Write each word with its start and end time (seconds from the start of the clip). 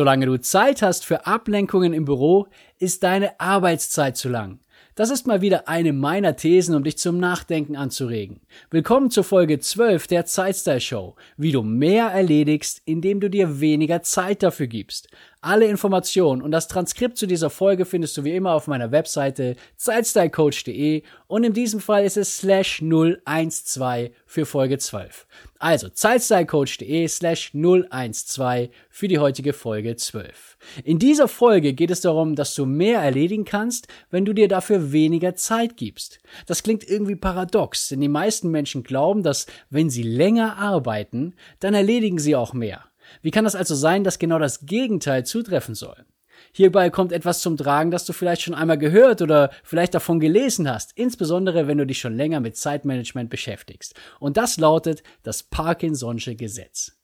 Solange 0.00 0.24
du 0.24 0.40
Zeit 0.40 0.80
hast 0.80 1.04
für 1.04 1.26
Ablenkungen 1.26 1.92
im 1.92 2.06
Büro, 2.06 2.46
ist 2.78 3.02
deine 3.02 3.38
Arbeitszeit 3.38 4.16
zu 4.16 4.30
lang. 4.30 4.58
Das 4.94 5.10
ist 5.10 5.26
mal 5.26 5.42
wieder 5.42 5.68
eine 5.68 5.92
meiner 5.92 6.36
Thesen, 6.36 6.74
um 6.74 6.84
dich 6.84 6.96
zum 6.96 7.18
Nachdenken 7.18 7.76
anzuregen. 7.76 8.40
Willkommen 8.70 9.10
zur 9.10 9.24
Folge 9.24 9.58
12 9.58 10.06
der 10.06 10.24
Zeitstyle 10.24 10.80
Show, 10.80 11.16
wie 11.36 11.52
du 11.52 11.62
mehr 11.62 12.06
erledigst, 12.06 12.80
indem 12.86 13.20
du 13.20 13.28
dir 13.28 13.60
weniger 13.60 14.00
Zeit 14.00 14.42
dafür 14.42 14.68
gibst. 14.68 15.08
Alle 15.42 15.66
Informationen 15.66 16.40
und 16.40 16.50
das 16.50 16.66
Transkript 16.66 17.18
zu 17.18 17.26
dieser 17.26 17.50
Folge 17.50 17.84
findest 17.84 18.16
du 18.16 18.24
wie 18.24 18.34
immer 18.34 18.52
auf 18.52 18.68
meiner 18.68 18.92
Webseite 18.92 19.56
zeitstylecoach.de 19.76 21.02
und 21.26 21.44
in 21.44 21.52
diesem 21.52 21.80
Fall 21.80 22.04
ist 22.04 22.16
es 22.16 22.38
slash 22.38 22.82
012 22.82 24.10
für 24.30 24.46
Folge 24.46 24.78
12. 24.78 25.26
Also 25.58 25.88
zeitstylecoach.de 25.88 27.08
slash 27.08 27.50
012 27.52 28.70
für 28.88 29.08
die 29.08 29.18
heutige 29.18 29.52
Folge 29.52 29.96
12. 29.96 30.56
In 30.84 31.00
dieser 31.00 31.26
Folge 31.26 31.72
geht 31.72 31.90
es 31.90 32.00
darum, 32.00 32.36
dass 32.36 32.54
du 32.54 32.64
mehr 32.64 33.00
erledigen 33.00 33.44
kannst, 33.44 33.88
wenn 34.12 34.24
du 34.24 34.32
dir 34.32 34.46
dafür 34.46 34.92
weniger 34.92 35.34
Zeit 35.34 35.76
gibst. 35.76 36.20
Das 36.46 36.62
klingt 36.62 36.88
irgendwie 36.88 37.16
paradox, 37.16 37.88
denn 37.88 38.00
die 38.00 38.08
meisten 38.08 38.52
Menschen 38.52 38.84
glauben, 38.84 39.24
dass 39.24 39.46
wenn 39.68 39.90
sie 39.90 40.04
länger 40.04 40.58
arbeiten, 40.58 41.34
dann 41.58 41.74
erledigen 41.74 42.20
sie 42.20 42.36
auch 42.36 42.52
mehr. 42.52 42.84
Wie 43.22 43.32
kann 43.32 43.42
das 43.42 43.56
also 43.56 43.74
sein, 43.74 44.04
dass 44.04 44.20
genau 44.20 44.38
das 44.38 44.64
Gegenteil 44.64 45.26
zutreffen 45.26 45.74
soll? 45.74 46.04
Hierbei 46.52 46.90
kommt 46.90 47.12
etwas 47.12 47.40
zum 47.40 47.56
Tragen, 47.56 47.90
das 47.90 48.04
du 48.04 48.12
vielleicht 48.12 48.42
schon 48.42 48.54
einmal 48.54 48.78
gehört 48.78 49.22
oder 49.22 49.50
vielleicht 49.62 49.94
davon 49.94 50.20
gelesen 50.20 50.68
hast, 50.68 50.92
insbesondere 50.96 51.66
wenn 51.66 51.78
du 51.78 51.86
dich 51.86 51.98
schon 51.98 52.16
länger 52.16 52.40
mit 52.40 52.56
Zeitmanagement 52.56 53.30
beschäftigst. 53.30 53.94
Und 54.18 54.36
das 54.36 54.58
lautet 54.58 55.02
das 55.22 55.50
Parkinson'sche 55.50 56.34
Gesetz. 56.34 56.96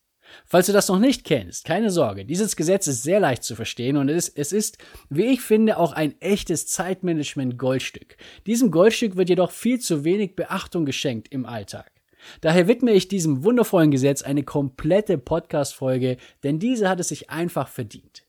Falls 0.44 0.66
du 0.66 0.72
das 0.72 0.88
noch 0.88 0.98
nicht 0.98 1.24
kennst, 1.24 1.64
keine 1.64 1.90
Sorge, 1.90 2.24
dieses 2.24 2.56
Gesetz 2.56 2.88
ist 2.88 3.04
sehr 3.04 3.20
leicht 3.20 3.44
zu 3.44 3.54
verstehen 3.54 3.96
und 3.96 4.08
es, 4.08 4.28
es 4.28 4.52
ist, 4.52 4.78
wie 5.08 5.26
ich 5.26 5.40
finde, 5.40 5.78
auch 5.78 5.92
ein 5.92 6.20
echtes 6.20 6.66
Zeitmanagement-Goldstück. 6.66 8.16
Diesem 8.46 8.72
Goldstück 8.72 9.16
wird 9.16 9.28
jedoch 9.28 9.52
viel 9.52 9.78
zu 9.78 10.04
wenig 10.04 10.34
Beachtung 10.34 10.84
geschenkt 10.84 11.28
im 11.32 11.46
Alltag. 11.46 11.92
Daher 12.40 12.66
widme 12.66 12.92
ich 12.92 13.06
diesem 13.08 13.44
wundervollen 13.44 13.92
Gesetz 13.92 14.22
eine 14.22 14.42
komplette 14.42 15.16
Podcast-Folge, 15.16 16.16
denn 16.42 16.58
diese 16.58 16.88
hat 16.88 16.98
es 16.98 17.08
sich 17.08 17.30
einfach 17.30 17.68
verdient. 17.68 18.25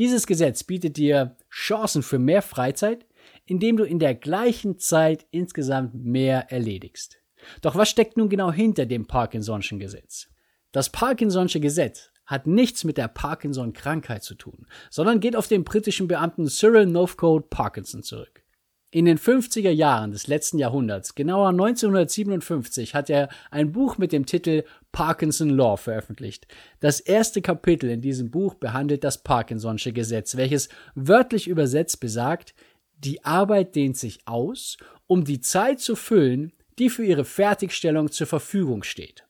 Dieses 0.00 0.26
Gesetz 0.26 0.64
bietet 0.64 0.96
dir 0.96 1.36
Chancen 1.50 2.02
für 2.02 2.18
mehr 2.18 2.40
Freizeit, 2.40 3.04
indem 3.44 3.76
du 3.76 3.84
in 3.84 3.98
der 3.98 4.14
gleichen 4.14 4.78
Zeit 4.78 5.26
insgesamt 5.30 5.94
mehr 5.94 6.50
erledigst. 6.50 7.18
Doch 7.60 7.76
was 7.76 7.90
steckt 7.90 8.16
nun 8.16 8.30
genau 8.30 8.50
hinter 8.50 8.86
dem 8.86 9.06
Parkinson'schen 9.06 9.78
Gesetz? 9.78 10.28
Das 10.72 10.90
Parkinson'sche 10.90 11.60
Gesetz 11.60 12.12
hat 12.24 12.46
nichts 12.46 12.84
mit 12.84 12.96
der 12.96 13.08
Parkinson-Krankheit 13.08 14.22
zu 14.22 14.36
tun, 14.36 14.66
sondern 14.88 15.20
geht 15.20 15.36
auf 15.36 15.48
den 15.48 15.64
britischen 15.64 16.08
Beamten 16.08 16.48
Cyril 16.48 16.86
Northcote 16.86 17.48
Parkinson 17.50 18.02
zurück. 18.02 18.42
In 18.92 19.04
den 19.04 19.18
50er 19.18 19.70
Jahren 19.70 20.10
des 20.10 20.26
letzten 20.26 20.58
Jahrhunderts, 20.58 21.14
genauer 21.14 21.50
1957, 21.50 22.92
hat 22.96 23.08
er 23.08 23.28
ein 23.52 23.70
Buch 23.70 23.98
mit 23.98 24.10
dem 24.10 24.26
Titel 24.26 24.64
Parkinson 24.90 25.50
Law 25.50 25.76
veröffentlicht. 25.76 26.48
Das 26.80 26.98
erste 26.98 27.40
Kapitel 27.40 27.88
in 27.88 28.00
diesem 28.00 28.32
Buch 28.32 28.54
behandelt 28.54 29.04
das 29.04 29.24
Parkinson'sche 29.24 29.92
Gesetz, 29.92 30.36
welches 30.36 30.70
wörtlich 30.96 31.46
übersetzt 31.46 32.00
besagt, 32.00 32.52
die 32.98 33.24
Arbeit 33.24 33.76
dehnt 33.76 33.96
sich 33.96 34.26
aus, 34.26 34.76
um 35.06 35.24
die 35.24 35.40
Zeit 35.40 35.78
zu 35.78 35.94
füllen, 35.94 36.52
die 36.80 36.90
für 36.90 37.04
ihre 37.04 37.24
Fertigstellung 37.24 38.10
zur 38.10 38.26
Verfügung 38.26 38.82
steht. 38.82 39.24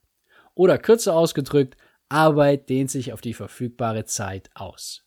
Oder 0.55 0.79
kürzer 0.79 1.15
ausgedrückt, 1.15 1.77
Arbeit 2.09 2.71
dehnt 2.71 2.91
sich 2.91 3.13
auf 3.13 3.21
die 3.21 3.35
verfügbare 3.35 4.07
Zeit 4.07 4.49
aus. 4.55 5.05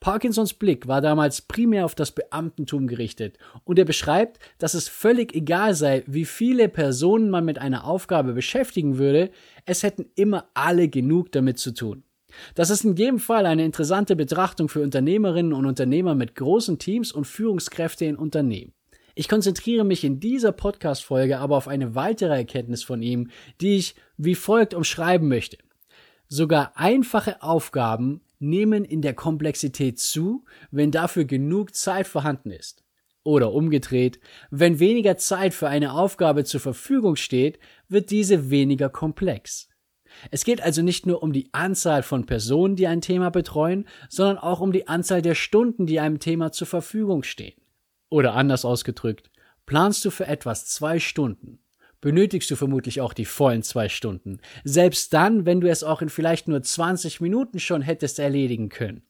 Parkinsons 0.00 0.54
Blick 0.54 0.88
war 0.88 1.02
damals 1.02 1.42
primär 1.42 1.84
auf 1.84 1.94
das 1.94 2.12
Beamtentum 2.12 2.86
gerichtet 2.86 3.36
und 3.64 3.78
er 3.78 3.84
beschreibt, 3.84 4.38
dass 4.56 4.72
es 4.72 4.88
völlig 4.88 5.34
egal 5.34 5.74
sei, 5.74 6.04
wie 6.06 6.24
viele 6.24 6.70
Personen 6.70 7.28
man 7.28 7.44
mit 7.44 7.58
einer 7.58 7.84
Aufgabe 7.84 8.32
beschäftigen 8.32 8.96
würde, 8.96 9.30
es 9.66 9.82
hätten 9.82 10.06
immer 10.14 10.48
alle 10.54 10.88
genug 10.88 11.32
damit 11.32 11.58
zu 11.58 11.74
tun. 11.74 12.02
Das 12.54 12.70
ist 12.70 12.84
in 12.84 12.96
jedem 12.96 13.18
Fall 13.18 13.44
eine 13.44 13.64
interessante 13.64 14.16
Betrachtung 14.16 14.70
für 14.70 14.80
Unternehmerinnen 14.80 15.52
und 15.52 15.66
Unternehmer 15.66 16.14
mit 16.14 16.34
großen 16.34 16.78
Teams 16.78 17.12
und 17.12 17.26
Führungskräfte 17.26 18.06
in 18.06 18.16
Unternehmen. 18.16 18.72
Ich 19.14 19.28
konzentriere 19.28 19.84
mich 19.84 20.02
in 20.02 20.18
dieser 20.18 20.52
Podcast-Folge 20.52 21.40
aber 21.40 21.56
auf 21.56 21.68
eine 21.68 21.94
weitere 21.94 22.34
Erkenntnis 22.34 22.82
von 22.82 23.02
ihm, 23.02 23.28
die 23.60 23.76
ich 23.76 23.96
wie 24.16 24.34
folgt 24.34 24.72
umschreiben 24.72 25.28
möchte. 25.28 25.58
Sogar 26.28 26.72
einfache 26.76 27.42
Aufgaben 27.42 28.22
nehmen 28.40 28.84
in 28.84 29.02
der 29.02 29.14
Komplexität 29.14 29.98
zu, 29.98 30.44
wenn 30.70 30.90
dafür 30.90 31.24
genug 31.24 31.74
Zeit 31.74 32.06
vorhanden 32.06 32.50
ist. 32.50 32.82
Oder 33.22 33.52
umgedreht, 33.52 34.18
wenn 34.50 34.80
weniger 34.80 35.16
Zeit 35.18 35.52
für 35.52 35.68
eine 35.68 35.92
Aufgabe 35.92 36.44
zur 36.44 36.60
Verfügung 36.60 37.16
steht, 37.16 37.58
wird 37.88 38.10
diese 38.10 38.50
weniger 38.50 38.88
komplex. 38.88 39.68
Es 40.30 40.44
geht 40.44 40.60
also 40.60 40.82
nicht 40.82 41.06
nur 41.06 41.22
um 41.22 41.32
die 41.32 41.50
Anzahl 41.52 42.02
von 42.02 42.26
Personen, 42.26 42.76
die 42.76 42.86
ein 42.86 43.00
Thema 43.00 43.30
betreuen, 43.30 43.86
sondern 44.08 44.38
auch 44.38 44.60
um 44.60 44.72
die 44.72 44.88
Anzahl 44.88 45.22
der 45.22 45.34
Stunden, 45.34 45.86
die 45.86 46.00
einem 46.00 46.18
Thema 46.18 46.50
zur 46.50 46.66
Verfügung 46.66 47.22
stehen. 47.22 47.60
Oder 48.08 48.34
anders 48.34 48.64
ausgedrückt, 48.64 49.30
planst 49.66 50.04
du 50.04 50.10
für 50.10 50.26
etwas 50.26 50.66
zwei 50.66 50.98
Stunden, 50.98 51.60
benötigst 52.00 52.50
du 52.50 52.56
vermutlich 52.56 53.00
auch 53.00 53.12
die 53.12 53.24
vollen 53.24 53.62
zwei 53.62 53.88
Stunden. 53.88 54.40
Selbst 54.64 55.12
dann, 55.12 55.46
wenn 55.46 55.60
du 55.60 55.70
es 55.70 55.82
auch 55.84 56.02
in 56.02 56.08
vielleicht 56.08 56.48
nur 56.48 56.62
20 56.62 57.20
Minuten 57.20 57.58
schon 57.58 57.82
hättest 57.82 58.18
erledigen 58.18 58.68
können. 58.68 59.02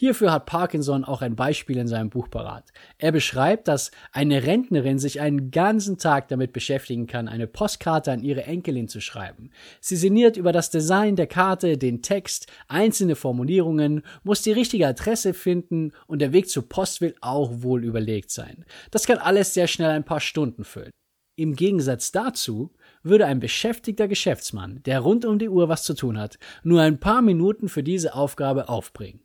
Hierfür 0.00 0.32
hat 0.32 0.46
Parkinson 0.46 1.04
auch 1.04 1.20
ein 1.20 1.36
Beispiel 1.36 1.76
in 1.76 1.86
seinem 1.86 2.08
Buch 2.08 2.30
parat. 2.30 2.72
Er 2.96 3.12
beschreibt, 3.12 3.68
dass 3.68 3.90
eine 4.12 4.44
Rentnerin 4.44 4.98
sich 4.98 5.20
einen 5.20 5.50
ganzen 5.50 5.98
Tag 5.98 6.28
damit 6.28 6.54
beschäftigen 6.54 7.06
kann, 7.06 7.28
eine 7.28 7.46
Postkarte 7.46 8.10
an 8.10 8.22
ihre 8.22 8.44
Enkelin 8.44 8.88
zu 8.88 9.02
schreiben. 9.02 9.50
Sie 9.82 9.96
sinniert 9.96 10.38
über 10.38 10.52
das 10.52 10.70
Design 10.70 11.16
der 11.16 11.26
Karte, 11.26 11.76
den 11.76 12.00
Text, 12.00 12.46
einzelne 12.66 13.14
Formulierungen, 13.14 14.02
muss 14.22 14.40
die 14.40 14.52
richtige 14.52 14.86
Adresse 14.86 15.34
finden 15.34 15.92
und 16.06 16.20
der 16.22 16.32
Weg 16.32 16.48
zur 16.48 16.66
Post 16.66 17.02
will 17.02 17.14
auch 17.20 17.50
wohl 17.56 17.84
überlegt 17.84 18.30
sein. 18.30 18.64
Das 18.90 19.06
kann 19.06 19.18
alles 19.18 19.52
sehr 19.52 19.66
schnell 19.66 19.90
ein 19.90 20.04
paar 20.04 20.20
Stunden 20.20 20.64
füllen. 20.64 20.92
Im 21.36 21.54
Gegensatz 21.54 22.12
dazu 22.12 22.74
würde 23.02 23.26
ein 23.26 23.40
beschäftigter 23.40 24.08
Geschäftsmann, 24.08 24.82
der 24.84 25.00
rund 25.00 25.24
um 25.24 25.38
die 25.38 25.48
Uhr 25.48 25.68
was 25.68 25.84
zu 25.84 25.94
tun 25.94 26.18
hat, 26.18 26.38
nur 26.62 26.82
ein 26.82 27.00
paar 27.00 27.22
Minuten 27.22 27.68
für 27.68 27.82
diese 27.82 28.14
Aufgabe 28.14 28.68
aufbringen. 28.68 29.22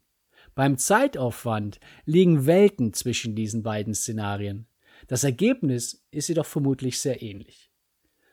Beim 0.53 0.77
Zeitaufwand 0.77 1.79
liegen 2.05 2.45
Welten 2.45 2.93
zwischen 2.93 3.35
diesen 3.35 3.63
beiden 3.63 3.93
Szenarien. 3.93 4.67
Das 5.07 5.25
Ergebnis 5.25 6.05
ist 6.11 6.29
jedoch 6.29 6.45
vermutlich 6.45 7.01
sehr 7.01 7.21
ähnlich. 7.21 7.71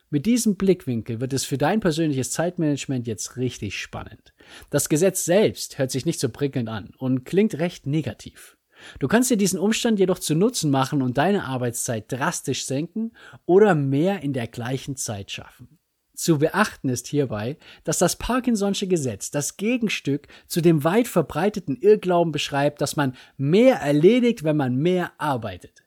Mit 0.08 0.26
diesem 0.26 0.56
Blickwinkel 0.56 1.20
wird 1.20 1.32
es 1.32 1.44
für 1.44 1.58
dein 1.58 1.80
persönliches 1.80 2.30
Zeitmanagement 2.30 3.06
jetzt 3.06 3.38
richtig 3.38 3.80
spannend. 3.80 4.34
Das 4.70 4.88
Gesetz 4.88 5.24
selbst 5.24 5.78
hört 5.78 5.90
sich 5.90 6.06
nicht 6.06 6.20
so 6.20 6.28
prickelnd 6.28 6.68
an 6.68 6.90
und 6.98 7.24
klingt 7.24 7.58
recht 7.58 7.86
negativ. 7.86 8.58
Du 8.98 9.08
kannst 9.08 9.30
dir 9.30 9.36
diesen 9.36 9.58
Umstand 9.58 9.98
jedoch 9.98 10.18
zu 10.18 10.34
Nutzen 10.34 10.70
machen 10.70 11.02
und 11.02 11.18
deine 11.18 11.44
Arbeitszeit 11.44 12.10
drastisch 12.10 12.66
senken 12.66 13.12
oder 13.46 13.74
mehr 13.74 14.22
in 14.22 14.32
der 14.32 14.46
gleichen 14.46 14.96
Zeit 14.96 15.30
schaffen. 15.30 15.78
Zu 16.14 16.38
beachten 16.38 16.88
ist 16.88 17.08
hierbei, 17.08 17.56
dass 17.84 17.98
das 17.98 18.20
Parkinson'sche 18.20 18.86
Gesetz 18.86 19.30
das 19.30 19.56
Gegenstück 19.56 20.28
zu 20.46 20.60
dem 20.60 20.84
weit 20.84 21.08
verbreiteten 21.08 21.76
Irrglauben 21.76 22.32
beschreibt, 22.32 22.80
dass 22.80 22.96
man 22.96 23.16
mehr 23.36 23.76
erledigt, 23.76 24.44
wenn 24.44 24.56
man 24.56 24.76
mehr 24.76 25.12
arbeitet. 25.18 25.82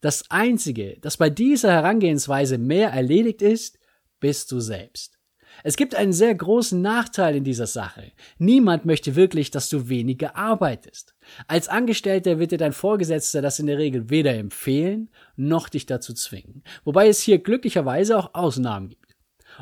Das 0.00 0.30
Einzige, 0.30 0.98
das 1.00 1.16
bei 1.16 1.30
dieser 1.30 1.72
Herangehensweise 1.72 2.58
mehr 2.58 2.90
erledigt 2.90 3.42
ist, 3.42 3.78
bist 4.18 4.50
du 4.50 4.60
selbst. 4.60 5.15
Es 5.62 5.76
gibt 5.76 5.94
einen 5.94 6.12
sehr 6.12 6.34
großen 6.34 6.80
Nachteil 6.80 7.36
in 7.36 7.44
dieser 7.44 7.66
Sache. 7.66 8.12
Niemand 8.38 8.84
möchte 8.84 9.16
wirklich, 9.16 9.50
dass 9.50 9.68
du 9.68 9.88
weniger 9.88 10.36
arbeitest. 10.36 11.14
Als 11.48 11.68
Angestellter 11.68 12.38
wird 12.38 12.52
dir 12.52 12.58
dein 12.58 12.72
Vorgesetzter 12.72 13.42
das 13.42 13.58
in 13.58 13.66
der 13.66 13.78
Regel 13.78 14.10
weder 14.10 14.34
empfehlen, 14.34 15.10
noch 15.36 15.68
dich 15.68 15.86
dazu 15.86 16.14
zwingen. 16.14 16.62
Wobei 16.84 17.08
es 17.08 17.20
hier 17.20 17.38
glücklicherweise 17.38 18.18
auch 18.18 18.34
Ausnahmen 18.34 18.88
gibt. 18.88 19.16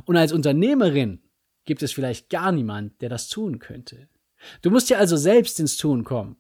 Und 0.05 0.17
als 0.17 0.32
Unternehmerin 0.32 1.20
gibt 1.64 1.82
es 1.82 1.93
vielleicht 1.93 2.31
gar 2.31 2.52
niemand, 2.52 3.00
der 3.00 3.08
das 3.08 3.29
tun 3.29 3.58
könnte. 3.58 4.08
Du 4.62 4.70
musst 4.70 4.91
ja 4.91 4.99
also 4.99 5.17
selbst 5.17 5.58
ins 5.61 5.76
Tun 5.76 6.05
kommen. 6.05 6.37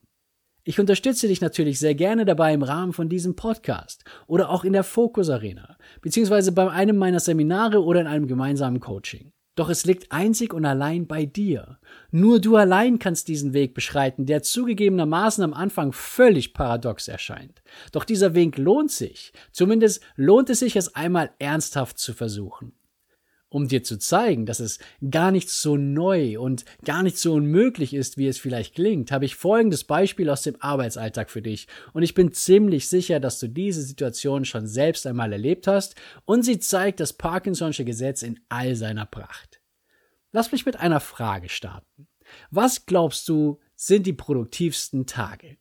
Ich 0.66 0.80
unterstütze 0.80 1.28
dich 1.28 1.42
natürlich 1.42 1.78
sehr 1.78 1.94
gerne 1.94 2.24
dabei 2.24 2.54
im 2.54 2.62
Rahmen 2.62 2.94
von 2.94 3.10
diesem 3.10 3.36
Podcast 3.36 4.02
oder 4.26 4.48
auch 4.48 4.64
in 4.64 4.72
der 4.72 4.82
Focus 4.82 5.28
Arena, 5.28 5.76
beziehungsweise 6.00 6.52
bei 6.52 6.70
einem 6.70 6.96
meiner 6.96 7.20
Seminare 7.20 7.84
oder 7.84 8.00
in 8.00 8.06
einem 8.06 8.26
gemeinsamen 8.26 8.80
Coaching. 8.80 9.33
Doch 9.54 9.68
es 9.68 9.84
liegt 9.84 10.10
einzig 10.10 10.52
und 10.52 10.64
allein 10.64 11.06
bei 11.06 11.26
dir. 11.26 11.78
Nur 12.10 12.40
du 12.40 12.56
allein 12.56 12.98
kannst 12.98 13.28
diesen 13.28 13.52
Weg 13.52 13.74
beschreiten, 13.74 14.26
der 14.26 14.42
zugegebenermaßen 14.42 15.44
am 15.44 15.54
Anfang 15.54 15.92
völlig 15.92 16.54
paradox 16.54 17.06
erscheint. 17.06 17.62
Doch 17.92 18.04
dieser 18.04 18.34
Weg 18.34 18.58
lohnt 18.58 18.90
sich. 18.90 19.32
Zumindest 19.52 20.02
lohnt 20.16 20.50
es 20.50 20.58
sich, 20.58 20.74
es 20.74 20.94
einmal 20.96 21.30
ernsthaft 21.38 21.98
zu 21.98 22.14
versuchen 22.14 22.72
um 23.54 23.68
dir 23.68 23.84
zu 23.84 24.00
zeigen, 24.00 24.46
dass 24.46 24.58
es 24.58 24.80
gar 25.12 25.30
nicht 25.30 25.48
so 25.48 25.76
neu 25.76 26.40
und 26.40 26.64
gar 26.84 27.04
nicht 27.04 27.18
so 27.18 27.34
unmöglich 27.34 27.94
ist, 27.94 28.18
wie 28.18 28.26
es 28.26 28.36
vielleicht 28.36 28.74
klingt, 28.74 29.12
habe 29.12 29.26
ich 29.26 29.36
folgendes 29.36 29.84
Beispiel 29.84 30.28
aus 30.28 30.42
dem 30.42 30.60
Arbeitsalltag 30.60 31.30
für 31.30 31.40
dich 31.40 31.68
und 31.92 32.02
ich 32.02 32.14
bin 32.14 32.32
ziemlich 32.32 32.88
sicher, 32.88 33.20
dass 33.20 33.38
du 33.38 33.46
diese 33.46 33.82
Situation 33.82 34.44
schon 34.44 34.66
selbst 34.66 35.06
einmal 35.06 35.32
erlebt 35.32 35.68
hast 35.68 35.94
und 36.24 36.42
sie 36.42 36.58
zeigt 36.58 36.98
das 36.98 37.16
Parkinson'sche 37.16 37.84
Gesetz 37.84 38.22
in 38.22 38.40
all 38.48 38.74
seiner 38.74 39.06
Pracht. 39.06 39.60
Lass 40.32 40.50
mich 40.50 40.66
mit 40.66 40.80
einer 40.80 40.98
Frage 40.98 41.48
starten. 41.48 42.08
Was 42.50 42.86
glaubst 42.86 43.28
du 43.28 43.60
sind 43.76 44.04
die 44.04 44.14
produktivsten 44.14 45.06
Tage? 45.06 45.58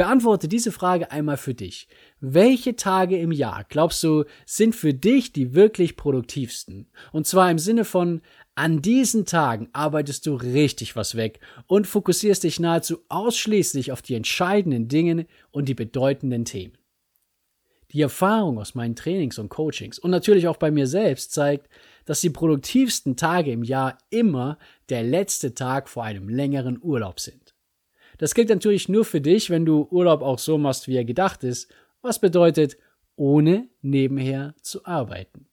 Beantworte 0.00 0.48
diese 0.48 0.72
Frage 0.72 1.10
einmal 1.10 1.36
für 1.36 1.52
dich. 1.52 1.86
Welche 2.20 2.74
Tage 2.74 3.18
im 3.18 3.32
Jahr, 3.32 3.66
glaubst 3.68 4.02
du, 4.02 4.24
sind 4.46 4.74
für 4.74 4.94
dich 4.94 5.34
die 5.34 5.52
wirklich 5.52 5.94
produktivsten? 5.94 6.88
Und 7.12 7.26
zwar 7.26 7.50
im 7.50 7.58
Sinne 7.58 7.84
von, 7.84 8.22
an 8.54 8.80
diesen 8.80 9.26
Tagen 9.26 9.68
arbeitest 9.74 10.24
du 10.24 10.36
richtig 10.36 10.96
was 10.96 11.16
weg 11.16 11.40
und 11.66 11.86
fokussierst 11.86 12.44
dich 12.44 12.58
nahezu 12.58 13.04
ausschließlich 13.10 13.92
auf 13.92 14.00
die 14.00 14.14
entscheidenden 14.14 14.88
Dinge 14.88 15.26
und 15.50 15.68
die 15.68 15.74
bedeutenden 15.74 16.46
Themen. 16.46 16.78
Die 17.92 18.00
Erfahrung 18.00 18.58
aus 18.58 18.74
meinen 18.74 18.96
Trainings 18.96 19.38
und 19.38 19.50
Coachings 19.50 19.98
und 19.98 20.10
natürlich 20.10 20.48
auch 20.48 20.56
bei 20.56 20.70
mir 20.70 20.86
selbst 20.86 21.34
zeigt, 21.34 21.68
dass 22.06 22.22
die 22.22 22.30
produktivsten 22.30 23.16
Tage 23.16 23.52
im 23.52 23.64
Jahr 23.64 23.98
immer 24.08 24.56
der 24.88 25.02
letzte 25.02 25.52
Tag 25.52 25.90
vor 25.90 26.04
einem 26.04 26.30
längeren 26.30 26.78
Urlaub 26.80 27.20
sind. 27.20 27.49
Das 28.20 28.34
gilt 28.34 28.50
natürlich 28.50 28.90
nur 28.90 29.06
für 29.06 29.22
dich, 29.22 29.48
wenn 29.48 29.64
du 29.64 29.88
Urlaub 29.90 30.20
auch 30.20 30.38
so 30.38 30.58
machst, 30.58 30.88
wie 30.88 30.94
er 30.94 31.06
gedacht 31.06 31.42
ist, 31.42 31.72
was 32.02 32.20
bedeutet, 32.20 32.76
ohne 33.16 33.70
nebenher 33.80 34.54
zu 34.60 34.84
arbeiten. 34.84 35.46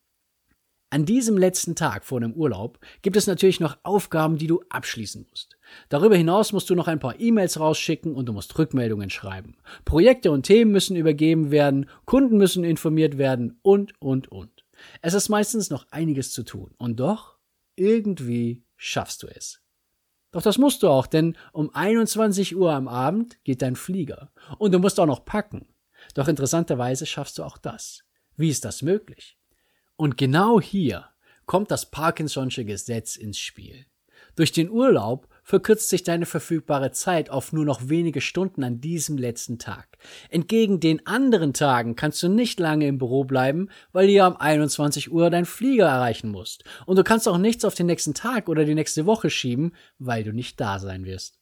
An 0.90 1.06
diesem 1.06 1.38
letzten 1.38 1.76
Tag 1.76 2.04
vor 2.04 2.20
dem 2.20 2.34
Urlaub 2.34 2.78
gibt 3.04 3.16
es 3.16 3.26
natürlich 3.26 3.62
noch 3.62 3.78
Aufgaben, 3.84 4.38
die 4.38 4.48
du 4.48 4.64
abschließen 4.68 5.26
musst. 5.30 5.58
Darüber 5.88 6.18
hinaus 6.18 6.52
musst 6.52 6.70
du 6.70 6.76
noch 6.76 6.90
ein 6.90 7.00
paar 7.00 7.18
E-Mails 7.18 7.58
rausschicken 7.58 8.14
und 8.14 8.26
du 8.26 8.34
musst 8.34 8.58
Rückmeldungen 8.60 9.10
schreiben. 9.10 9.56
Projekte 9.86 10.30
und 10.30 10.44
Themen 10.44 10.74
müssen 10.74 10.98
übergeben 10.98 11.52
werden, 11.52 11.90
Kunden 12.04 12.36
müssen 12.38 12.66
informiert 12.66 13.18
werden 13.18 13.60
und, 13.62 13.94
und, 14.02 14.30
und. 14.30 14.66
Es 15.02 15.14
ist 15.14 15.30
meistens 15.30 15.70
noch 15.70 15.88
einiges 15.90 16.34
zu 16.34 16.44
tun. 16.44 16.74
Und 16.78 17.00
doch, 17.00 17.38
irgendwie 17.78 18.66
schaffst 18.76 19.24
du 19.24 19.28
es. 19.28 19.62
Doch 20.38 20.44
das 20.44 20.60
musst 20.60 20.84
du 20.84 20.90
auch, 20.90 21.08
denn 21.08 21.36
um 21.52 21.74
21 21.74 22.56
Uhr 22.56 22.72
am 22.72 22.88
Abend 22.88 23.44
geht 23.44 23.64
dein 23.64 23.76
Flieger. 23.76 24.30
Und 24.60 24.72
du 24.72 24.78
musst 24.78 25.00
auch 25.00 25.08
noch 25.08 25.26
packen. 25.26 25.68
Doch 26.14 26.28
interessanterweise 26.28 27.08
schaffst 27.08 27.40
du 27.40 27.44
auch 27.44 27.58
das. 27.58 28.04
Wie 28.36 28.50
ist 28.50 28.64
das 28.64 28.84
möglich? 28.84 29.40
Und 29.96 30.16
genau 30.16 30.62
hier 30.62 31.10
kommt 31.48 31.72
das 31.72 31.92
Parkinson'sche 31.92 32.66
Gesetz 32.66 33.16
ins 33.16 33.40
Spiel. 33.40 33.88
Durch 34.36 34.52
den 34.52 34.70
Urlaub 34.70 35.28
verkürzt 35.48 35.88
sich 35.88 36.04
deine 36.04 36.26
verfügbare 36.26 36.92
Zeit 36.92 37.30
auf 37.30 37.54
nur 37.54 37.64
noch 37.64 37.88
wenige 37.88 38.20
Stunden 38.20 38.66
an 38.66 38.82
diesem 38.82 39.18
letzten 39.18 39.58
Tag. 39.58 39.98
Entgegen 40.30 40.82
den 40.82 41.08
anderen 41.08 41.54
Tagen 41.54 41.96
kannst 41.96 42.22
du 42.22 42.28
nicht 42.28 42.60
lange 42.60 42.86
im 42.86 42.98
Büro 42.98 43.24
bleiben, 43.24 43.70
weil 43.94 44.08
du 44.08 44.14
ja 44.14 44.28
um 44.28 44.36
21 44.36 45.10
Uhr 45.10 45.30
dein 45.30 45.46
Flieger 45.46 45.88
erreichen 45.88 46.32
musst. 46.32 46.66
Und 46.86 46.98
du 46.98 47.04
kannst 47.06 47.30
auch 47.30 47.38
nichts 47.38 47.64
auf 47.64 47.76
den 47.76 47.86
nächsten 47.86 48.14
Tag 48.14 48.50
oder 48.50 48.66
die 48.66 48.76
nächste 48.76 49.06
Woche 49.06 49.30
schieben, 49.30 49.72
weil 50.00 50.26
du 50.26 50.34
nicht 50.34 50.60
da 50.60 50.80
sein 50.80 51.06
wirst. 51.06 51.40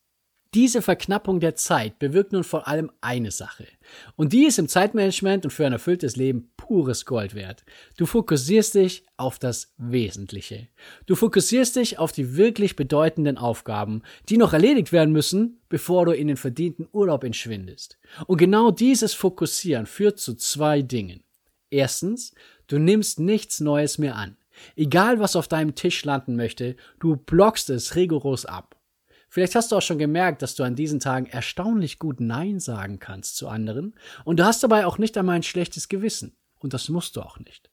Diese 0.55 0.81
Verknappung 0.81 1.41
der 1.41 1.55
Zeit 1.55 1.99
bewirkt 1.99 2.31
nun 2.31 2.45
vor 2.45 2.65
allem 2.65 2.89
eine 3.01 3.31
Sache. 3.31 3.67
Und 4.15 4.31
die 4.31 4.45
ist 4.45 4.57
im 4.57 4.69
Zeitmanagement 4.69 5.43
und 5.43 5.51
für 5.51 5.65
ein 5.65 5.73
erfülltes 5.73 6.15
Leben 6.15 6.49
pures 6.55 7.05
Gold 7.05 7.35
wert. 7.35 7.65
Du 7.97 8.05
fokussierst 8.05 8.73
dich 8.75 9.03
auf 9.17 9.37
das 9.37 9.73
Wesentliche. 9.77 10.69
Du 11.07 11.15
fokussierst 11.15 11.75
dich 11.75 11.99
auf 11.99 12.13
die 12.13 12.37
wirklich 12.37 12.77
bedeutenden 12.77 13.37
Aufgaben, 13.37 14.01
die 14.29 14.37
noch 14.37 14.53
erledigt 14.53 14.93
werden 14.93 15.11
müssen, 15.11 15.59
bevor 15.67 16.05
du 16.05 16.13
in 16.13 16.29
den 16.29 16.37
verdienten 16.37 16.87
Urlaub 16.93 17.25
entschwindest. 17.25 17.99
Und 18.25 18.37
genau 18.37 18.71
dieses 18.71 19.13
Fokussieren 19.13 19.85
führt 19.85 20.19
zu 20.19 20.35
zwei 20.35 20.81
Dingen. 20.81 21.25
Erstens, 21.69 22.33
du 22.67 22.79
nimmst 22.79 23.19
nichts 23.19 23.59
Neues 23.59 23.97
mehr 23.97 24.15
an. 24.15 24.37
Egal 24.77 25.19
was 25.19 25.35
auf 25.35 25.49
deinem 25.49 25.75
Tisch 25.75 26.05
landen 26.05 26.37
möchte, 26.37 26.77
du 26.99 27.17
blockst 27.17 27.69
es 27.69 27.97
rigoros 27.97 28.45
ab. 28.45 28.74
Vielleicht 29.35 29.55
hast 29.55 29.73
du 29.73 29.75
auch 29.75 29.81
schon 29.81 29.97
gemerkt, 29.97 30.41
dass 30.41 30.55
du 30.55 30.63
an 30.63 30.77
diesen 30.77 31.01
Tagen 31.01 31.25
erstaunlich 31.25 31.99
gut 31.99 32.21
Nein 32.21 32.61
sagen 32.61 32.99
kannst 32.99 33.35
zu 33.35 33.49
anderen 33.49 33.93
und 34.23 34.39
du 34.39 34.45
hast 34.45 34.63
dabei 34.63 34.85
auch 34.85 34.97
nicht 34.97 35.17
einmal 35.17 35.35
ein 35.35 35.43
schlechtes 35.43 35.89
Gewissen. 35.89 36.37
Und 36.59 36.73
das 36.73 36.87
musst 36.87 37.17
du 37.17 37.21
auch 37.21 37.37
nicht. 37.39 37.69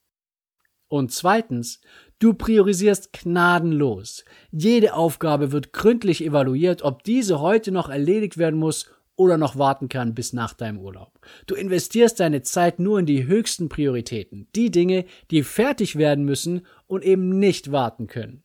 Und 0.88 1.12
zweitens, 1.12 1.81
du 2.19 2.35
priorisierst 2.35 3.12
gnadenlos. 3.12 4.25
Jede 4.50 4.94
Aufgabe 4.94 5.53
wird 5.53 5.73
gründlich 5.73 6.25
evaluiert, 6.25 6.82
ob 6.82 7.05
diese 7.05 7.38
heute 7.38 7.70
noch 7.70 7.88
erledigt 7.88 8.38
werden 8.38 8.58
muss 8.58 8.91
oder 9.15 9.38
noch 9.38 9.56
warten 9.56 9.88
kann 9.88 10.17
bis 10.17 10.32
nach 10.32 10.55
deinem 10.55 10.81
Urlaub. 10.81 11.20
Du 11.47 11.55
investierst 11.55 12.19
deine 12.19 12.43
Zeit 12.43 12.81
nur 12.81 12.99
in 12.99 13.06
die 13.06 13.29
höchsten 13.29 13.69
Prioritäten, 13.69 14.49
die 14.56 14.73
Dinge, 14.73 15.05
die 15.31 15.44
fertig 15.44 15.94
werden 15.94 16.25
müssen 16.25 16.67
und 16.88 17.05
eben 17.05 17.38
nicht 17.38 17.70
warten 17.70 18.08
können. 18.08 18.42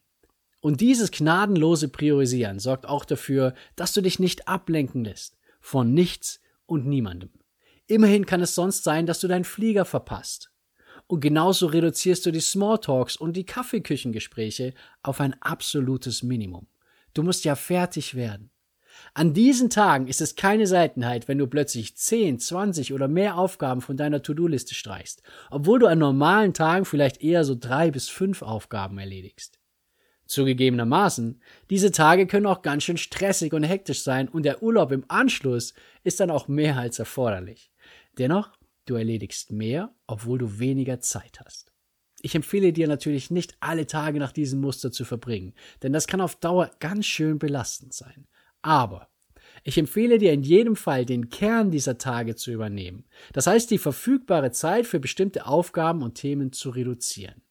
Und 0.68 0.82
dieses 0.82 1.12
gnadenlose 1.12 1.88
Priorisieren 1.88 2.60
sorgt 2.60 2.90
auch 2.90 3.06
dafür, 3.06 3.54
dass 3.78 3.94
du 3.94 4.02
dich 4.02 4.20
nicht 4.20 4.50
ablenken 4.50 5.06
lässt 5.06 5.38
von 5.62 5.94
nichts 5.94 6.42
und 6.66 6.86
niemandem. 6.86 7.30
Immerhin 7.86 8.26
kann 8.26 8.42
es 8.42 8.54
sonst 8.54 8.84
sein, 8.84 9.06
dass 9.06 9.22
du 9.22 9.30
deinen 9.30 9.46
Flieger 9.46 9.86
verpasst. 9.86 10.52
Und 11.08 11.22
genauso 11.22 11.68
reduzierst 11.68 12.26
du 12.26 12.32
die 12.32 12.42
Smalltalks 12.42 13.16
und 13.16 13.38
die 13.38 13.46
Kaffeeküchengespräche 13.46 14.74
auf 15.04 15.22
ein 15.22 15.42
absolutes 15.42 16.22
Minimum. 16.22 16.68
Du 17.14 17.24
musst 17.24 17.46
ja 17.46 17.56
fertig 17.56 18.16
werden. 18.16 18.52
An 19.14 19.34
diesen 19.34 19.70
Tagen 19.70 20.08
ist 20.08 20.20
es 20.20 20.36
keine 20.36 20.68
Seltenheit, 20.68 21.30
wenn 21.30 21.38
du 21.38 21.48
plötzlich 21.48 21.96
10, 21.96 22.40
20 22.40 22.92
oder 22.92 23.08
mehr 23.08 23.38
Aufgaben 23.38 23.80
von 23.80 23.96
deiner 23.96 24.22
To-Do-Liste 24.22 24.76
streichst, 24.76 25.24
obwohl 25.50 25.80
du 25.80 25.88
an 25.88 26.00
normalen 26.00 26.54
Tagen 26.54 26.84
vielleicht 26.84 27.22
eher 27.22 27.46
so 27.46 27.56
drei 27.58 27.90
bis 27.90 28.10
fünf 28.10 28.42
Aufgaben 28.42 28.98
erledigst. 28.98 29.62
Zugegebenermaßen, 30.28 31.42
diese 31.70 31.92
Tage 31.92 32.28
können 32.28 32.46
auch 32.46 32.62
ganz 32.62 32.84
schön 32.84 32.98
stressig 32.98 33.54
und 33.54 33.64
hektisch 33.64 34.04
sein 34.04 34.28
und 34.28 34.44
der 34.44 34.62
Urlaub 34.62 34.92
im 34.92 35.06
Anschluss 35.08 35.74
ist 36.04 36.20
dann 36.20 36.32
auch 36.32 36.48
mehr 36.48 36.78
als 36.78 37.00
erforderlich. 37.00 37.72
Dennoch, 38.18 38.52
du 38.86 38.96
erledigst 38.96 39.52
mehr, 39.52 39.94
obwohl 40.06 40.38
du 40.38 40.60
weniger 40.60 41.00
Zeit 41.00 41.40
hast. 41.44 41.74
Ich 42.22 42.36
empfehle 42.36 42.74
dir 42.74 42.88
natürlich 42.88 43.30
nicht 43.30 43.56
alle 43.60 43.86
Tage 43.86 44.20
nach 44.20 44.32
diesem 44.32 44.60
Muster 44.60 44.92
zu 44.92 45.06
verbringen, 45.06 45.54
denn 45.84 45.94
das 45.94 46.08
kann 46.08 46.22
auf 46.22 46.36
Dauer 46.36 46.72
ganz 46.80 47.06
schön 47.06 47.38
belastend 47.38 47.94
sein. 47.94 48.28
Aber 48.62 49.10
ich 49.64 49.78
empfehle 49.78 50.18
dir 50.18 50.34
in 50.34 50.44
jedem 50.44 50.76
Fall, 50.76 51.06
den 51.06 51.30
Kern 51.30 51.72
dieser 51.72 51.98
Tage 51.98 52.36
zu 52.36 52.52
übernehmen. 52.52 53.06
Das 53.34 53.48
heißt, 53.48 53.70
die 53.70 53.78
verfügbare 53.78 54.52
Zeit 54.52 54.88
für 54.88 55.00
bestimmte 55.00 55.46
Aufgaben 55.46 56.02
und 56.04 56.16
Themen 56.16 56.52
zu 56.52 56.70
reduzieren. 56.70 57.42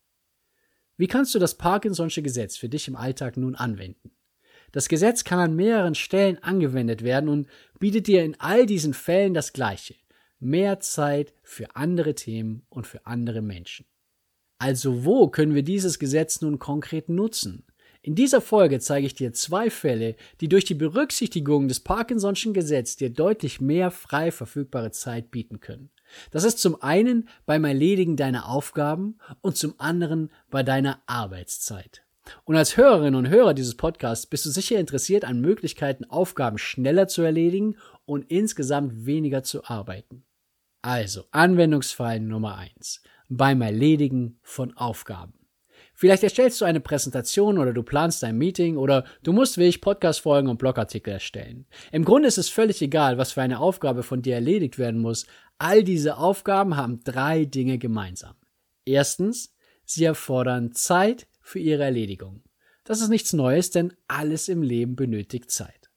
Wie 0.97 1.09
kannst 1.09 1.35
du 1.35 1.38
das 1.38 1.59
Parkinson'sche 1.59 2.23
Gesetz 2.23 2.57
für 2.57 2.69
dich 2.69 2.88
im 2.88 2.97
Alltag 2.97 3.37
nun 3.37 3.55
anwenden? 3.55 4.12
Das 4.73 4.88
Gesetz 4.88 5.25
kann 5.25 5.38
an 5.38 5.57
mehreren 5.57 5.95
Stellen 5.95 6.43
angewendet 6.43 7.03
werden 7.03 7.29
und 7.29 7.49
bietet 7.79 8.07
dir 8.07 8.25
in 8.25 8.38
all 8.41 8.67
diesen 8.67 8.95
Fällen 8.95 9.35
das 9.35 9.53
Gleiche. 9.53 9.95
Mehr 10.38 10.81
Zeit 10.81 11.35
für 11.43 11.76
andere 11.76 12.15
Themen 12.15 12.67
und 12.69 12.87
für 12.87 13.07
andere 13.07 13.43
Menschen. 13.43 13.87
Also 14.59 15.05
wo 15.05 15.29
können 15.29 15.55
wir 15.55 15.62
dieses 15.62 15.99
Gesetz 15.99 16.41
nun 16.41 16.59
konkret 16.59 17.09
nutzen? 17.09 17.67
In 18.00 18.15
dieser 18.15 18.41
Folge 18.41 18.79
zeige 18.81 19.07
ich 19.07 19.15
dir 19.15 19.33
zwei 19.33 19.69
Fälle, 19.69 20.17
die 20.41 20.49
durch 20.49 20.65
die 20.65 20.75
Berücksichtigung 20.75 21.69
des 21.69 21.85
Parkinson'schen 21.85 22.53
Gesetzes 22.53 22.97
dir 22.97 23.11
deutlich 23.11 23.61
mehr 23.61 23.91
frei 23.91 24.31
verfügbare 24.31 24.93
Zeit 24.93 25.31
bieten 25.31 25.61
können. 25.61 25.91
Das 26.31 26.45
ist 26.45 26.59
zum 26.59 26.81
einen 26.83 27.29
beim 27.47 27.65
Erledigen 27.65 28.17
deiner 28.17 28.49
Aufgaben 28.49 29.19
und 29.41 29.57
zum 29.57 29.75
anderen 29.79 30.31
bei 30.51 30.63
deiner 30.63 31.03
Arbeitszeit. 31.07 32.03
Und 32.45 32.57
als 32.57 32.77
Hörerin 32.77 33.15
und 33.15 33.29
Hörer 33.29 33.55
dieses 33.55 33.77
Podcasts 33.77 34.27
bist 34.27 34.47
du 34.47 34.51
sicher 34.51 34.79
interessiert 34.79 35.25
an 35.25 35.41
Möglichkeiten, 35.41 36.05
Aufgaben 36.05 36.59
schneller 36.59 37.09
zu 37.09 37.23
erledigen 37.23 37.77
und 38.05 38.31
insgesamt 38.31 39.07
weniger 39.07 39.43
zu 39.43 39.65
arbeiten. 39.65 40.25
Also, 40.83 41.25
Anwendungsfall 41.31 42.21
Nummer 42.21 42.57
eins: 42.57 43.03
Beim 43.29 43.63
Erledigen 43.63 44.39
von 44.43 44.77
Aufgaben. 44.77 45.46
Vielleicht 45.99 46.23
erstellst 46.23 46.61
du 46.61 46.67
eine 46.67 46.81
Präsentation 46.81 47.57
oder 47.57 47.73
du 47.73 47.83
planst 47.83 48.23
ein 48.23 48.37
Meeting 48.37 48.76
oder 48.76 49.05
du 49.23 49.33
musst 49.33 49.57
wie 49.57 49.65
ich 49.65 49.81
Podcast-Folgen 49.81 50.50
und 50.50 50.59
Blogartikel 50.59 51.15
erstellen. 51.15 51.65
Im 51.91 52.05
Grunde 52.05 52.29
ist 52.29 52.37
es 52.37 52.50
völlig 52.50 52.83
egal, 52.83 53.17
was 53.17 53.33
für 53.33 53.41
eine 53.41 53.61
Aufgabe 53.61 54.03
von 54.03 54.21
dir 54.21 54.35
erledigt 54.35 54.79
werden 54.79 55.00
muss. 55.00 55.26
All 55.57 55.83
diese 55.83 56.19
Aufgaben 56.19 56.76
haben 56.76 57.00
drei 57.03 57.47
Dinge 57.47 57.79
gemeinsam. 57.79 58.37
Erstens, 58.85 59.55
sie 59.87 60.05
erfordern 60.05 60.73
Zeit 60.73 61.29
für 61.41 61.61
ihre 61.61 61.85
Erledigung. 61.85 62.43
Das 62.85 63.00
ist 63.00 63.09
nichts 63.09 63.33
Neues, 63.33 63.71
denn 63.71 63.95
alles 64.07 64.49
im 64.49 64.62
Leben 64.62 64.97
benötigt 64.97 65.50
Zeit. 65.50 65.91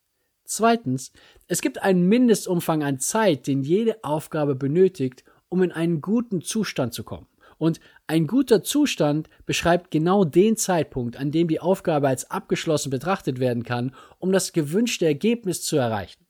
Zweitens, 0.45 1.11
es 1.47 1.61
gibt 1.61 1.83
einen 1.83 2.07
Mindestumfang 2.07 2.83
an 2.83 2.99
Zeit, 2.99 3.47
den 3.47 3.63
jede 3.63 4.01
Aufgabe 4.05 4.55
benötigt, 4.55 5.25
um 5.49 5.61
in 5.61 5.73
einen 5.73 5.99
guten 5.99 6.41
Zustand 6.41 6.93
zu 6.93 7.03
kommen. 7.03 7.27
Und 7.59 7.79
ein 8.07 8.25
guter 8.25 8.63
Zustand 8.63 9.29
beschreibt 9.45 9.91
genau 9.91 10.23
den 10.23 10.55
Zeitpunkt, 10.55 11.17
an 11.17 11.29
dem 11.29 11.47
die 11.47 11.59
Aufgabe 11.59 12.07
als 12.07 12.31
abgeschlossen 12.31 12.89
betrachtet 12.89 13.39
werden 13.39 13.63
kann, 13.63 13.93
um 14.17 14.31
das 14.31 14.53
gewünschte 14.53 15.05
Ergebnis 15.05 15.61
zu 15.61 15.75
erreichen. 15.77 16.25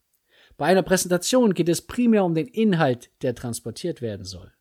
Bei 0.57 0.65
einer 0.65 0.83
Präsentation 0.83 1.53
geht 1.53 1.69
es 1.69 1.83
primär 1.83 2.25
um 2.25 2.33
den 2.35 2.47
Inhalt, 2.47 3.11
der 3.21 3.35
transportiert 3.35 4.01
werden 4.01 4.25
soll. 4.25 4.51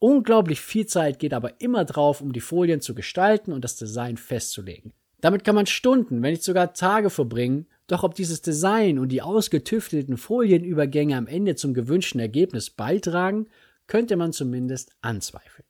Unglaublich 0.00 0.60
viel 0.60 0.86
Zeit 0.86 1.18
geht 1.18 1.32
aber 1.32 1.60
immer 1.60 1.84
drauf, 1.84 2.20
um 2.20 2.32
die 2.32 2.40
Folien 2.40 2.80
zu 2.80 2.94
gestalten 2.94 3.52
und 3.52 3.62
das 3.62 3.76
Design 3.76 4.16
festzulegen. 4.16 4.92
Damit 5.20 5.44
kann 5.44 5.54
man 5.54 5.66
Stunden, 5.66 6.22
wenn 6.22 6.32
nicht 6.32 6.44
sogar 6.44 6.74
Tage 6.74 7.10
verbringen, 7.10 7.66
doch 7.86 8.02
ob 8.02 8.14
dieses 8.14 8.42
Design 8.42 8.98
und 8.98 9.08
die 9.08 9.22
ausgetüftelten 9.22 10.16
Folienübergänge 10.16 11.16
am 11.16 11.26
Ende 11.26 11.56
zum 11.56 11.74
gewünschten 11.74 12.20
Ergebnis 12.20 12.70
beitragen, 12.70 13.46
könnte 13.86 14.16
man 14.16 14.32
zumindest 14.32 14.92
anzweifeln. 15.00 15.67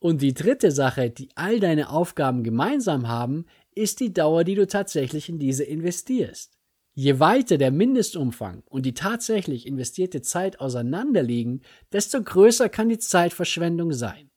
Und 0.00 0.22
die 0.22 0.34
dritte 0.34 0.70
Sache, 0.70 1.10
die 1.10 1.28
all 1.34 1.58
deine 1.60 1.90
Aufgaben 1.90 2.44
gemeinsam 2.44 3.08
haben, 3.08 3.46
ist 3.74 4.00
die 4.00 4.12
Dauer, 4.12 4.44
die 4.44 4.54
du 4.54 4.66
tatsächlich 4.66 5.28
in 5.28 5.38
diese 5.38 5.64
investierst. 5.64 6.58
Je 6.94 7.20
weiter 7.20 7.58
der 7.58 7.70
Mindestumfang 7.70 8.62
und 8.66 8.84
die 8.84 8.94
tatsächlich 8.94 9.66
investierte 9.66 10.20
Zeit 10.20 10.60
auseinanderliegen, 10.60 11.62
desto 11.92 12.22
größer 12.22 12.68
kann 12.68 12.88
die 12.88 12.98
Zeitverschwendung 12.98 13.92
sein. 13.92 14.30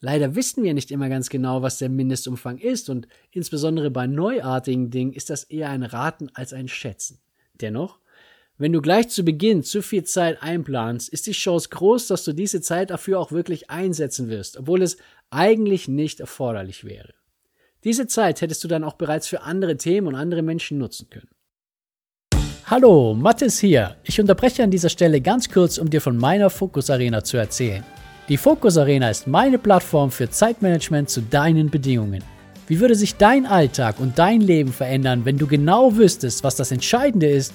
Leider 0.00 0.34
wissen 0.34 0.62
wir 0.62 0.74
nicht 0.74 0.90
immer 0.90 1.08
ganz 1.08 1.28
genau, 1.28 1.60
was 1.60 1.78
der 1.78 1.88
Mindestumfang 1.88 2.58
ist 2.58 2.88
und 2.88 3.08
insbesondere 3.30 3.90
bei 3.90 4.06
neuartigen 4.06 4.90
Dingen 4.90 5.12
ist 5.12 5.28
das 5.28 5.44
eher 5.44 5.70
ein 5.70 5.82
Raten 5.82 6.30
als 6.34 6.52
ein 6.52 6.68
Schätzen. 6.68 7.20
Dennoch, 7.60 7.98
wenn 8.60 8.72
du 8.72 8.82
gleich 8.82 9.08
zu 9.08 9.22
Beginn 9.22 9.62
zu 9.62 9.82
viel 9.82 10.02
Zeit 10.02 10.42
einplanst, 10.42 11.08
ist 11.10 11.28
die 11.28 11.32
Chance 11.32 11.68
groß, 11.68 12.08
dass 12.08 12.24
du 12.24 12.32
diese 12.32 12.60
Zeit 12.60 12.90
dafür 12.90 13.20
auch 13.20 13.30
wirklich 13.30 13.70
einsetzen 13.70 14.28
wirst, 14.28 14.56
obwohl 14.56 14.82
es 14.82 14.96
eigentlich 15.30 15.86
nicht 15.86 16.18
erforderlich 16.18 16.82
wäre. 16.82 17.14
Diese 17.84 18.08
Zeit 18.08 18.40
hättest 18.40 18.64
du 18.64 18.68
dann 18.68 18.82
auch 18.82 18.94
bereits 18.94 19.28
für 19.28 19.42
andere 19.42 19.76
Themen 19.76 20.08
und 20.08 20.16
andere 20.16 20.42
Menschen 20.42 20.78
nutzen 20.78 21.08
können. 21.08 21.28
Hallo, 22.66 23.14
Mathis 23.14 23.60
hier. 23.60 23.96
Ich 24.02 24.20
unterbreche 24.20 24.64
an 24.64 24.72
dieser 24.72 24.88
Stelle 24.88 25.20
ganz 25.20 25.48
kurz, 25.48 25.78
um 25.78 25.88
dir 25.88 26.00
von 26.00 26.16
meiner 26.16 26.50
Focus 26.50 26.90
Arena 26.90 27.22
zu 27.22 27.36
erzählen. 27.36 27.84
Die 28.28 28.36
Focus 28.36 28.76
Arena 28.76 29.08
ist 29.08 29.28
meine 29.28 29.58
Plattform 29.58 30.10
für 30.10 30.28
Zeitmanagement 30.28 31.08
zu 31.08 31.22
deinen 31.22 31.70
Bedingungen. 31.70 32.24
Wie 32.66 32.80
würde 32.80 32.96
sich 32.96 33.14
dein 33.14 33.46
Alltag 33.46 34.00
und 34.00 34.18
dein 34.18 34.40
Leben 34.40 34.72
verändern, 34.72 35.24
wenn 35.24 35.38
du 35.38 35.46
genau 35.46 35.96
wüsstest, 35.96 36.42
was 36.42 36.56
das 36.56 36.72
Entscheidende 36.72 37.30
ist 37.30 37.54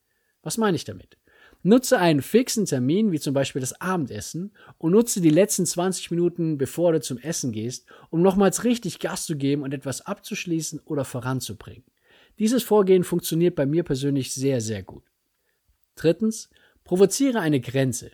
Was 0.43 0.57
meine 0.57 0.77
ich 0.77 0.85
damit? 0.85 1.19
Nutze 1.65 1.99
einen 1.99 2.23
fixen 2.23 2.65
Termin, 2.65 3.13
wie 3.13 3.21
zum 3.21 3.35
Beispiel 3.35 3.61
das 3.61 3.81
Abendessen, 3.81 4.53
und 4.79 4.93
nutze 4.93 5.21
die 5.21 5.31
letzten 5.31 5.65
20 5.65 6.11
Minuten, 6.11 6.59
bevor 6.59 6.93
du 6.93 7.01
zum 7.01 7.19
Essen 7.19 7.53
gehst, 7.53 7.87
um 8.11 8.21
nochmals 8.23 8.65
richtig 8.65 8.99
Gas 8.99 9.27
zu 9.27 9.37
geben 9.37 9.63
und 9.63 9.73
etwas 9.73 10.01
abzuschließen 10.01 10.81
oder 10.85 11.05
voranzubringen. 11.05 11.85
Dieses 12.39 12.65
Vorgehen 12.65 13.05
funktioniert 13.05 13.55
bei 13.55 13.67
mir 13.67 13.85
persönlich 13.85 14.35
sehr, 14.35 14.61
sehr 14.61 14.83
gut. 14.83 15.05
Drittens, 15.95 16.51
provoziere 16.83 17.39
eine 17.39 17.61
Grenze. 17.61 18.11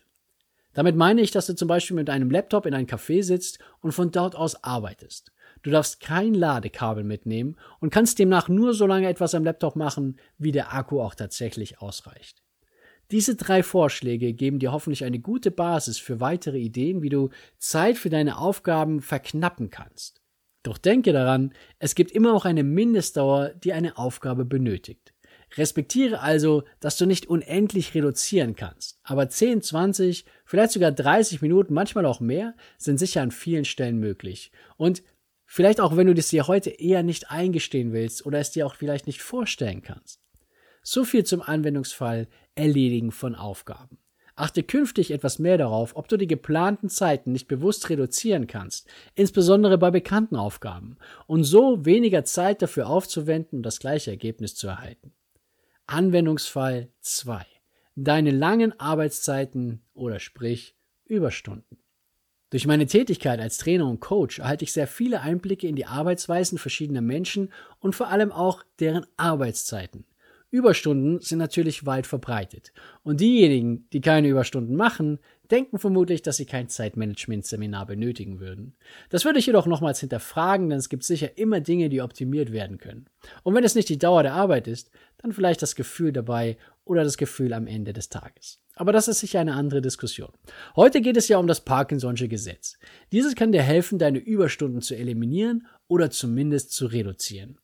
Damit 0.74 0.96
meine 0.96 1.22
ich, 1.22 1.30
dass 1.30 1.46
du 1.46 1.54
zum 1.54 1.68
Beispiel 1.68 1.96
mit 1.96 2.10
einem 2.10 2.30
Laptop 2.30 2.66
in 2.66 2.74
ein 2.74 2.86
Café 2.86 3.22
sitzt 3.22 3.58
und 3.80 3.92
von 3.92 4.10
dort 4.10 4.36
aus 4.36 4.62
arbeitest. 4.62 5.32
Du 5.62 5.70
darfst 5.70 6.00
kein 6.00 6.34
Ladekabel 6.34 7.04
mitnehmen 7.04 7.56
und 7.80 7.90
kannst 7.90 8.18
demnach 8.18 8.48
nur 8.48 8.74
so 8.74 8.86
lange 8.86 9.08
etwas 9.08 9.34
am 9.34 9.44
Laptop 9.44 9.76
machen, 9.76 10.18
wie 10.38 10.52
der 10.52 10.74
Akku 10.74 11.00
auch 11.00 11.14
tatsächlich 11.14 11.80
ausreicht. 11.80 12.42
Diese 13.10 13.36
drei 13.36 13.62
Vorschläge 13.62 14.34
geben 14.34 14.58
dir 14.58 14.72
hoffentlich 14.72 15.04
eine 15.04 15.18
gute 15.18 15.50
Basis 15.50 15.98
für 15.98 16.20
weitere 16.20 16.58
Ideen, 16.58 17.02
wie 17.02 17.08
du 17.08 17.30
Zeit 17.56 17.96
für 17.96 18.10
deine 18.10 18.36
Aufgaben 18.36 19.00
verknappen 19.00 19.70
kannst. 19.70 20.20
Doch 20.62 20.76
denke 20.76 21.12
daran, 21.12 21.54
es 21.78 21.94
gibt 21.94 22.10
immer 22.10 22.34
auch 22.34 22.44
eine 22.44 22.64
Mindestdauer, 22.64 23.50
die 23.50 23.72
eine 23.72 23.96
Aufgabe 23.96 24.44
benötigt. 24.44 25.14
Respektiere 25.56 26.20
also, 26.20 26.64
dass 26.80 26.98
du 26.98 27.06
nicht 27.06 27.26
unendlich 27.26 27.94
reduzieren 27.94 28.54
kannst, 28.54 28.98
aber 29.02 29.30
10, 29.30 29.62
20, 29.62 30.26
vielleicht 30.44 30.72
sogar 30.72 30.92
30 30.92 31.40
Minuten, 31.40 31.72
manchmal 31.72 32.04
auch 32.04 32.20
mehr, 32.20 32.54
sind 32.76 32.98
sicher 32.98 33.22
an 33.22 33.30
vielen 33.30 33.64
Stellen 33.64 33.98
möglich. 33.98 34.52
Und 34.76 35.02
Vielleicht 35.50 35.80
auch, 35.80 35.96
wenn 35.96 36.06
du 36.06 36.14
das 36.14 36.28
dir 36.28 36.46
heute 36.46 36.68
eher 36.68 37.02
nicht 37.02 37.30
eingestehen 37.30 37.94
willst 37.94 38.26
oder 38.26 38.38
es 38.38 38.50
dir 38.50 38.66
auch 38.66 38.74
vielleicht 38.74 39.06
nicht 39.06 39.22
vorstellen 39.22 39.80
kannst. 39.80 40.20
So 40.82 41.04
viel 41.04 41.24
zum 41.24 41.40
Anwendungsfall 41.40 42.28
Erledigen 42.54 43.12
von 43.12 43.34
Aufgaben. 43.34 43.98
Achte 44.36 44.62
künftig 44.62 45.10
etwas 45.10 45.38
mehr 45.38 45.56
darauf, 45.56 45.96
ob 45.96 46.06
du 46.06 46.18
die 46.18 46.26
geplanten 46.26 46.90
Zeiten 46.90 47.32
nicht 47.32 47.48
bewusst 47.48 47.88
reduzieren 47.88 48.46
kannst, 48.46 48.88
insbesondere 49.14 49.78
bei 49.78 49.90
bekannten 49.90 50.36
Aufgaben, 50.36 50.98
und 51.26 51.44
so 51.44 51.84
weniger 51.84 52.24
Zeit 52.24 52.60
dafür 52.60 52.88
aufzuwenden 52.88 53.60
und 53.60 53.62
das 53.62 53.80
gleiche 53.80 54.10
Ergebnis 54.10 54.54
zu 54.54 54.68
erhalten. 54.68 55.14
Anwendungsfall 55.86 56.88
2. 57.00 57.46
Deine 57.96 58.32
langen 58.32 58.78
Arbeitszeiten 58.78 59.80
oder 59.94 60.20
sprich 60.20 60.76
Überstunden. 61.06 61.78
Durch 62.50 62.66
meine 62.66 62.86
Tätigkeit 62.86 63.40
als 63.40 63.58
Trainer 63.58 63.86
und 63.86 64.00
Coach 64.00 64.38
erhalte 64.38 64.64
ich 64.64 64.72
sehr 64.72 64.86
viele 64.86 65.20
Einblicke 65.20 65.68
in 65.68 65.76
die 65.76 65.84
Arbeitsweisen 65.84 66.56
verschiedener 66.56 67.02
Menschen 67.02 67.52
und 67.78 67.94
vor 67.94 68.08
allem 68.08 68.32
auch 68.32 68.64
deren 68.80 69.04
Arbeitszeiten. 69.18 70.06
Überstunden 70.50 71.20
sind 71.20 71.38
natürlich 71.38 71.84
weit 71.84 72.06
verbreitet. 72.06 72.72
Und 73.02 73.20
diejenigen, 73.20 73.86
die 73.92 74.00
keine 74.00 74.28
Überstunden 74.28 74.76
machen, 74.76 75.18
denken 75.50 75.78
vermutlich, 75.78 76.22
dass 76.22 76.38
sie 76.38 76.46
kein 76.46 76.70
Zeitmanagement-Seminar 76.70 77.84
benötigen 77.84 78.40
würden. 78.40 78.74
Das 79.10 79.26
würde 79.26 79.40
ich 79.40 79.46
jedoch 79.46 79.66
nochmals 79.66 80.00
hinterfragen, 80.00 80.70
denn 80.70 80.78
es 80.78 80.88
gibt 80.88 81.04
sicher 81.04 81.36
immer 81.36 81.60
Dinge, 81.60 81.90
die 81.90 82.00
optimiert 82.00 82.50
werden 82.50 82.78
können. 82.78 83.10
Und 83.42 83.54
wenn 83.54 83.64
es 83.64 83.74
nicht 83.74 83.90
die 83.90 83.98
Dauer 83.98 84.22
der 84.22 84.34
Arbeit 84.34 84.68
ist, 84.68 84.90
dann 85.18 85.32
vielleicht 85.32 85.60
das 85.60 85.74
Gefühl 85.74 86.12
dabei 86.12 86.56
oder 86.88 87.04
das 87.04 87.16
Gefühl 87.16 87.52
am 87.52 87.66
Ende 87.66 87.92
des 87.92 88.08
Tages. 88.08 88.60
Aber 88.74 88.92
das 88.92 89.08
ist 89.08 89.20
sicher 89.20 89.40
eine 89.40 89.54
andere 89.54 89.82
Diskussion. 89.82 90.32
Heute 90.76 91.00
geht 91.00 91.16
es 91.16 91.28
ja 91.28 91.38
um 91.38 91.46
das 91.46 91.66
Parkinson'sche 91.66 92.28
Gesetz. 92.28 92.78
Dieses 93.12 93.34
kann 93.34 93.52
dir 93.52 93.62
helfen, 93.62 93.98
deine 93.98 94.18
Überstunden 94.18 94.80
zu 94.80 94.96
eliminieren 94.96 95.66
oder 95.88 96.10
zumindest 96.10 96.72
zu 96.72 96.86
reduzieren. 96.86 97.58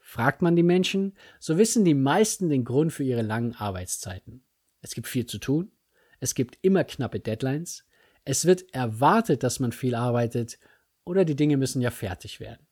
Fragt 0.00 0.40
man 0.40 0.56
die 0.56 0.62
Menschen, 0.62 1.14
so 1.38 1.58
wissen 1.58 1.84
die 1.84 1.94
meisten 1.94 2.48
den 2.48 2.64
Grund 2.64 2.92
für 2.92 3.04
ihre 3.04 3.22
langen 3.22 3.54
Arbeitszeiten. 3.54 4.42
Es 4.80 4.94
gibt 4.94 5.06
viel 5.06 5.26
zu 5.26 5.38
tun, 5.38 5.70
es 6.18 6.34
gibt 6.34 6.58
immer 6.62 6.84
knappe 6.84 7.20
Deadlines, 7.20 7.84
es 8.24 8.46
wird 8.46 8.74
erwartet, 8.74 9.42
dass 9.42 9.60
man 9.60 9.72
viel 9.72 9.94
arbeitet 9.94 10.58
oder 11.04 11.24
die 11.24 11.36
Dinge 11.36 11.56
müssen 11.56 11.82
ja 11.82 11.90
fertig 11.90 12.40
werden. 12.40 12.66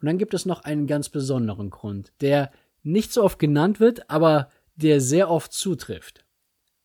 Und 0.00 0.06
dann 0.06 0.18
gibt 0.18 0.34
es 0.34 0.44
noch 0.44 0.64
einen 0.64 0.86
ganz 0.86 1.08
besonderen 1.08 1.70
Grund, 1.70 2.12
der 2.20 2.52
nicht 2.82 3.12
so 3.12 3.22
oft 3.24 3.38
genannt 3.38 3.80
wird, 3.80 4.10
aber 4.10 4.50
der 4.76 5.00
sehr 5.00 5.30
oft 5.30 5.52
zutrifft. 5.52 6.24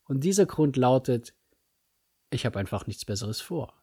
Und 0.06 0.24
dieser 0.24 0.46
Grund 0.46 0.78
lautet, 0.78 1.34
ich 2.32 2.46
habe 2.46 2.60
einfach 2.60 2.88
nichts 2.88 3.06
Besseres 3.06 3.42
vor. 3.42 3.74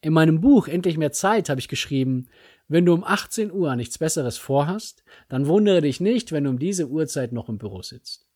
In 0.00 0.12
meinem 0.12 0.40
Buch 0.40 0.68
Endlich 0.68 0.98
mehr 0.98 1.12
Zeit 1.12 1.48
habe 1.48 1.60
ich 1.60 1.68
geschrieben, 1.68 2.28
wenn 2.68 2.84
du 2.84 2.94
um 2.94 3.04
18 3.04 3.50
Uhr 3.52 3.76
nichts 3.76 3.98
Besseres 3.98 4.38
vorhast, 4.38 5.04
dann 5.28 5.46
wundere 5.46 5.80
dich 5.80 6.00
nicht, 6.00 6.32
wenn 6.32 6.44
du 6.44 6.50
um 6.50 6.58
diese 6.58 6.88
Uhrzeit 6.88 7.32
noch 7.32 7.48
im 7.48 7.58
Büro 7.58 7.82
sitzt. 7.82 8.28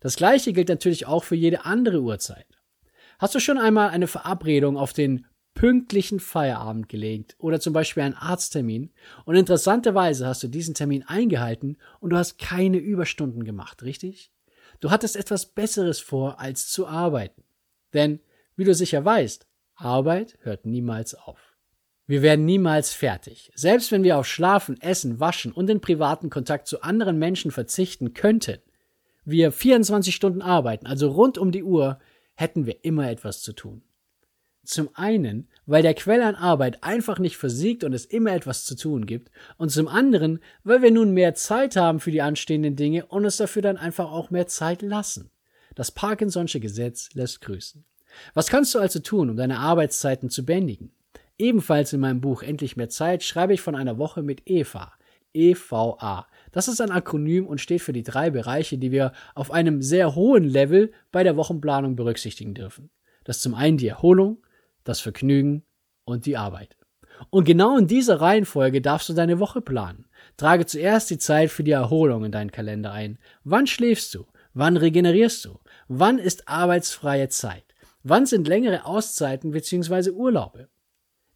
Das 0.00 0.16
gleiche 0.16 0.52
gilt 0.52 0.68
natürlich 0.68 1.06
auch 1.06 1.24
für 1.24 1.34
jede 1.34 1.64
andere 1.64 2.00
Uhrzeit. 2.00 2.46
Hast 3.18 3.34
du 3.34 3.40
schon 3.40 3.58
einmal 3.58 3.90
eine 3.90 4.06
Verabredung 4.06 4.76
auf 4.76 4.92
den 4.92 5.26
pünktlichen 5.58 6.20
Feierabend 6.20 6.88
gelegt 6.88 7.34
oder 7.40 7.58
zum 7.58 7.72
Beispiel 7.72 8.04
einen 8.04 8.14
Arzttermin 8.14 8.92
und 9.24 9.34
interessanterweise 9.34 10.24
hast 10.24 10.40
du 10.44 10.46
diesen 10.46 10.74
Termin 10.74 11.02
eingehalten 11.02 11.78
und 11.98 12.10
du 12.10 12.16
hast 12.16 12.38
keine 12.38 12.76
Überstunden 12.76 13.42
gemacht, 13.42 13.82
richtig? 13.82 14.30
Du 14.78 14.92
hattest 14.92 15.16
etwas 15.16 15.46
Besseres 15.46 15.98
vor, 15.98 16.38
als 16.38 16.68
zu 16.68 16.86
arbeiten. 16.86 17.42
Denn, 17.92 18.20
wie 18.54 18.62
du 18.62 18.72
sicher 18.72 19.04
weißt, 19.04 19.48
Arbeit 19.74 20.38
hört 20.42 20.64
niemals 20.64 21.16
auf. 21.16 21.56
Wir 22.06 22.22
werden 22.22 22.44
niemals 22.44 22.92
fertig. 22.92 23.50
Selbst 23.56 23.90
wenn 23.90 24.04
wir 24.04 24.16
auf 24.16 24.28
Schlafen, 24.28 24.80
Essen, 24.80 25.18
Waschen 25.18 25.50
und 25.50 25.66
den 25.66 25.80
privaten 25.80 26.30
Kontakt 26.30 26.68
zu 26.68 26.82
anderen 26.82 27.18
Menschen 27.18 27.50
verzichten 27.50 28.14
könnten, 28.14 28.60
wir 29.24 29.50
24 29.50 30.14
Stunden 30.14 30.40
arbeiten, 30.40 30.86
also 30.86 31.08
rund 31.08 31.36
um 31.36 31.50
die 31.50 31.64
Uhr, 31.64 31.98
hätten 32.36 32.64
wir 32.64 32.84
immer 32.84 33.10
etwas 33.10 33.42
zu 33.42 33.52
tun. 33.52 33.82
Zum 34.68 34.90
einen, 34.92 35.48
weil 35.64 35.80
der 35.80 35.94
Quell 35.94 36.20
an 36.20 36.34
Arbeit 36.34 36.84
einfach 36.84 37.18
nicht 37.18 37.38
versiegt 37.38 37.84
und 37.84 37.94
es 37.94 38.04
immer 38.04 38.34
etwas 38.34 38.66
zu 38.66 38.76
tun 38.76 39.06
gibt, 39.06 39.30
und 39.56 39.70
zum 39.70 39.88
anderen, 39.88 40.40
weil 40.62 40.82
wir 40.82 40.90
nun 40.90 41.12
mehr 41.12 41.32
Zeit 41.32 41.74
haben 41.74 42.00
für 42.00 42.10
die 42.10 42.20
anstehenden 42.20 42.76
Dinge 42.76 43.06
und 43.06 43.24
es 43.24 43.38
dafür 43.38 43.62
dann 43.62 43.78
einfach 43.78 44.12
auch 44.12 44.28
mehr 44.28 44.46
Zeit 44.46 44.82
lassen. 44.82 45.30
Das 45.74 45.96
Parkinson'sche 45.96 46.60
Gesetz 46.60 47.08
lässt 47.14 47.40
grüßen. 47.40 47.82
Was 48.34 48.48
kannst 48.48 48.74
du 48.74 48.78
also 48.78 48.98
tun, 48.98 49.30
um 49.30 49.38
deine 49.38 49.58
Arbeitszeiten 49.58 50.28
zu 50.28 50.44
bändigen? 50.44 50.92
Ebenfalls 51.38 51.94
in 51.94 52.00
meinem 52.00 52.20
Buch 52.20 52.42
Endlich 52.42 52.76
mehr 52.76 52.90
Zeit 52.90 53.22
schreibe 53.22 53.54
ich 53.54 53.62
von 53.62 53.74
einer 53.74 53.96
Woche 53.96 54.22
mit 54.22 54.42
EVA. 54.44 54.92
EVA. 55.32 56.26
Das 56.52 56.68
ist 56.68 56.82
ein 56.82 56.90
Akronym 56.90 57.46
und 57.46 57.62
steht 57.62 57.80
für 57.80 57.94
die 57.94 58.02
drei 58.02 58.28
Bereiche, 58.28 58.76
die 58.76 58.92
wir 58.92 59.12
auf 59.34 59.50
einem 59.50 59.80
sehr 59.80 60.14
hohen 60.14 60.44
Level 60.44 60.92
bei 61.10 61.24
der 61.24 61.36
Wochenplanung 61.36 61.96
berücksichtigen 61.96 62.52
dürfen. 62.52 62.90
Das 63.24 63.36
ist 63.36 63.42
zum 63.42 63.54
einen 63.54 63.78
die 63.78 63.88
Erholung, 63.88 64.42
das 64.88 65.00
Vergnügen 65.00 65.64
und 66.04 66.26
die 66.26 66.36
Arbeit. 66.36 66.76
Und 67.30 67.44
genau 67.44 67.76
in 67.76 67.86
dieser 67.86 68.20
Reihenfolge 68.20 68.80
darfst 68.80 69.08
du 69.08 69.12
deine 69.12 69.38
Woche 69.38 69.60
planen. 69.60 70.06
Trage 70.36 70.66
zuerst 70.66 71.10
die 71.10 71.18
Zeit 71.18 71.50
für 71.50 71.64
die 71.64 71.72
Erholung 71.72 72.24
in 72.24 72.32
deinen 72.32 72.52
Kalender 72.52 72.92
ein. 72.92 73.18
Wann 73.44 73.66
schläfst 73.66 74.14
du? 74.14 74.26
Wann 74.54 74.76
regenerierst 74.76 75.44
du? 75.44 75.58
Wann 75.88 76.18
ist 76.18 76.48
arbeitsfreie 76.48 77.28
Zeit? 77.28 77.64
Wann 78.02 78.26
sind 78.26 78.48
längere 78.48 78.86
Auszeiten 78.86 79.50
bzw. 79.50 80.10
Urlaube? 80.10 80.68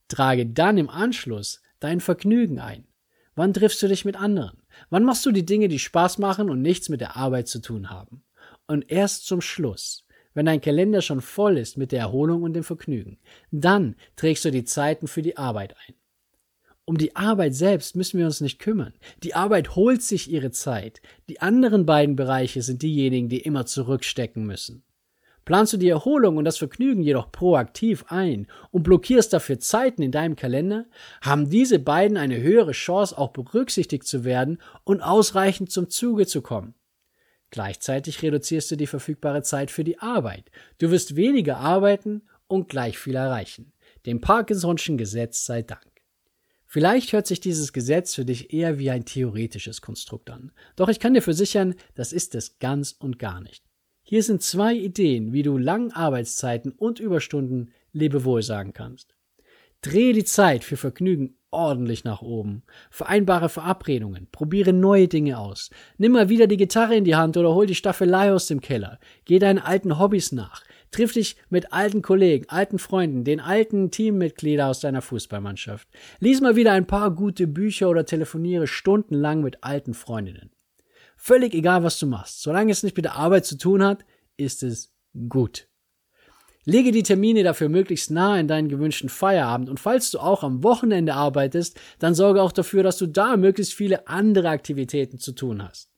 Trage 0.08 0.46
dann 0.46 0.78
im 0.78 0.88
Anschluss 0.88 1.60
dein 1.80 2.00
Vergnügen 2.00 2.60
ein. 2.60 2.86
Wann 3.34 3.52
triffst 3.52 3.82
du 3.82 3.88
dich 3.88 4.04
mit 4.04 4.16
anderen? 4.16 4.62
Wann 4.90 5.04
machst 5.04 5.26
du 5.26 5.32
die 5.32 5.46
Dinge, 5.46 5.68
die 5.68 5.78
Spaß 5.78 6.18
machen 6.18 6.48
und 6.48 6.62
nichts 6.62 6.88
mit 6.88 7.00
der 7.00 7.16
Arbeit 7.16 7.48
zu 7.48 7.60
tun 7.60 7.90
haben? 7.90 8.24
Und 8.66 8.90
erst 8.90 9.26
zum 9.26 9.40
Schluss 9.40 10.06
wenn 10.34 10.46
dein 10.46 10.60
Kalender 10.60 11.02
schon 11.02 11.20
voll 11.20 11.58
ist 11.58 11.76
mit 11.76 11.92
der 11.92 12.00
Erholung 12.00 12.42
und 12.42 12.54
dem 12.54 12.64
Vergnügen, 12.64 13.18
dann 13.50 13.96
trägst 14.16 14.44
du 14.44 14.50
die 14.50 14.64
Zeiten 14.64 15.06
für 15.06 15.22
die 15.22 15.36
Arbeit 15.36 15.74
ein. 15.86 15.94
Um 16.84 16.98
die 16.98 17.14
Arbeit 17.14 17.54
selbst 17.54 17.94
müssen 17.94 18.18
wir 18.18 18.26
uns 18.26 18.40
nicht 18.40 18.58
kümmern. 18.58 18.92
Die 19.22 19.34
Arbeit 19.34 19.76
holt 19.76 20.02
sich 20.02 20.30
ihre 20.30 20.50
Zeit. 20.50 21.00
Die 21.28 21.40
anderen 21.40 21.86
beiden 21.86 22.16
Bereiche 22.16 22.60
sind 22.62 22.82
diejenigen, 22.82 23.28
die 23.28 23.40
immer 23.40 23.66
zurückstecken 23.66 24.44
müssen. 24.44 24.82
Planst 25.44 25.72
du 25.72 25.76
die 25.76 25.88
Erholung 25.88 26.36
und 26.36 26.44
das 26.44 26.58
Vergnügen 26.58 27.02
jedoch 27.02 27.32
proaktiv 27.32 28.04
ein 28.08 28.46
und 28.70 28.84
blockierst 28.84 29.32
dafür 29.32 29.58
Zeiten 29.58 30.02
in 30.02 30.12
deinem 30.12 30.36
Kalender, 30.36 30.86
haben 31.20 31.50
diese 31.50 31.78
beiden 31.78 32.16
eine 32.16 32.40
höhere 32.40 32.72
Chance, 32.72 33.16
auch 33.18 33.30
berücksichtigt 33.30 34.06
zu 34.06 34.24
werden 34.24 34.58
und 34.84 35.02
ausreichend 35.02 35.70
zum 35.70 35.88
Zuge 35.88 36.26
zu 36.26 36.42
kommen. 36.42 36.74
Gleichzeitig 37.52 38.22
reduzierst 38.22 38.70
du 38.70 38.76
die 38.76 38.86
verfügbare 38.86 39.42
Zeit 39.42 39.70
für 39.70 39.84
die 39.84 39.98
Arbeit. 39.98 40.50
Du 40.78 40.90
wirst 40.90 41.16
weniger 41.16 41.58
arbeiten 41.58 42.22
und 42.48 42.70
gleich 42.70 42.98
viel 42.98 43.14
erreichen. 43.14 43.74
Dem 44.06 44.22
Parkinson'schen 44.22 44.96
Gesetz 44.96 45.44
sei 45.44 45.60
Dank. 45.60 45.86
Vielleicht 46.64 47.12
hört 47.12 47.26
sich 47.26 47.40
dieses 47.40 47.74
Gesetz 47.74 48.14
für 48.14 48.24
dich 48.24 48.54
eher 48.54 48.78
wie 48.78 48.88
ein 48.88 49.04
theoretisches 49.04 49.82
Konstrukt 49.82 50.30
an. 50.30 50.52
Doch 50.76 50.88
ich 50.88 50.98
kann 50.98 51.12
dir 51.12 51.20
versichern, 51.20 51.74
das 51.94 52.14
ist 52.14 52.34
es 52.34 52.58
ganz 52.58 52.92
und 52.98 53.18
gar 53.18 53.42
nicht. 53.42 53.62
Hier 54.02 54.22
sind 54.22 54.42
zwei 54.42 54.74
Ideen, 54.74 55.34
wie 55.34 55.42
du 55.42 55.58
langen 55.58 55.92
Arbeitszeiten 55.92 56.72
und 56.72 57.00
Überstunden 57.00 57.70
Lebewohl 57.92 58.42
sagen 58.42 58.72
kannst. 58.72 59.14
Drehe 59.82 60.14
die 60.14 60.24
Zeit 60.24 60.64
für 60.64 60.78
Vergnügen 60.78 61.36
ordentlich 61.52 62.04
nach 62.04 62.22
oben. 62.22 62.62
Vereinbare 62.90 63.48
Verabredungen. 63.48 64.28
Probiere 64.32 64.72
neue 64.72 65.08
Dinge 65.08 65.38
aus. 65.38 65.70
Nimm 65.98 66.12
mal 66.12 66.28
wieder 66.28 66.46
die 66.46 66.56
Gitarre 66.56 66.96
in 66.96 67.04
die 67.04 67.14
Hand 67.14 67.36
oder 67.36 67.54
hol 67.54 67.66
die 67.66 67.74
Staffelei 67.74 68.32
aus 68.32 68.46
dem 68.46 68.60
Keller. 68.60 68.98
Geh 69.24 69.38
deinen 69.38 69.58
alten 69.58 69.98
Hobbys 69.98 70.32
nach. 70.32 70.62
Triff 70.90 71.12
dich 71.12 71.36
mit 71.48 71.72
alten 71.72 72.02
Kollegen, 72.02 72.48
alten 72.48 72.78
Freunden, 72.78 73.24
den 73.24 73.40
alten 73.40 73.90
Teammitgliedern 73.90 74.68
aus 74.68 74.80
deiner 74.80 75.00
Fußballmannschaft. 75.00 75.88
Lies 76.20 76.40
mal 76.40 76.56
wieder 76.56 76.72
ein 76.72 76.86
paar 76.86 77.10
gute 77.10 77.46
Bücher 77.46 77.88
oder 77.88 78.04
telefoniere 78.04 78.66
stundenlang 78.66 79.42
mit 79.42 79.64
alten 79.64 79.94
Freundinnen. 79.94 80.50
Völlig 81.16 81.54
egal, 81.54 81.82
was 81.82 81.98
du 81.98 82.06
machst. 82.06 82.42
Solange 82.42 82.72
es 82.72 82.82
nicht 82.82 82.96
mit 82.96 83.04
der 83.04 83.14
Arbeit 83.14 83.46
zu 83.46 83.56
tun 83.56 83.82
hat, 83.82 84.04
ist 84.36 84.62
es 84.62 84.92
gut. 85.28 85.68
Lege 86.64 86.92
die 86.92 87.02
Termine 87.02 87.42
dafür 87.42 87.68
möglichst 87.68 88.10
nah 88.10 88.38
in 88.38 88.46
deinen 88.46 88.68
gewünschten 88.68 89.08
Feierabend 89.08 89.68
und 89.68 89.80
falls 89.80 90.12
du 90.12 90.20
auch 90.20 90.44
am 90.44 90.62
Wochenende 90.62 91.14
arbeitest, 91.14 91.78
dann 91.98 92.14
sorge 92.14 92.40
auch 92.40 92.52
dafür, 92.52 92.84
dass 92.84 92.98
du 92.98 93.06
da 93.06 93.36
möglichst 93.36 93.74
viele 93.74 94.06
andere 94.06 94.48
Aktivitäten 94.48 95.18
zu 95.18 95.32
tun 95.32 95.62
hast. 95.62 95.90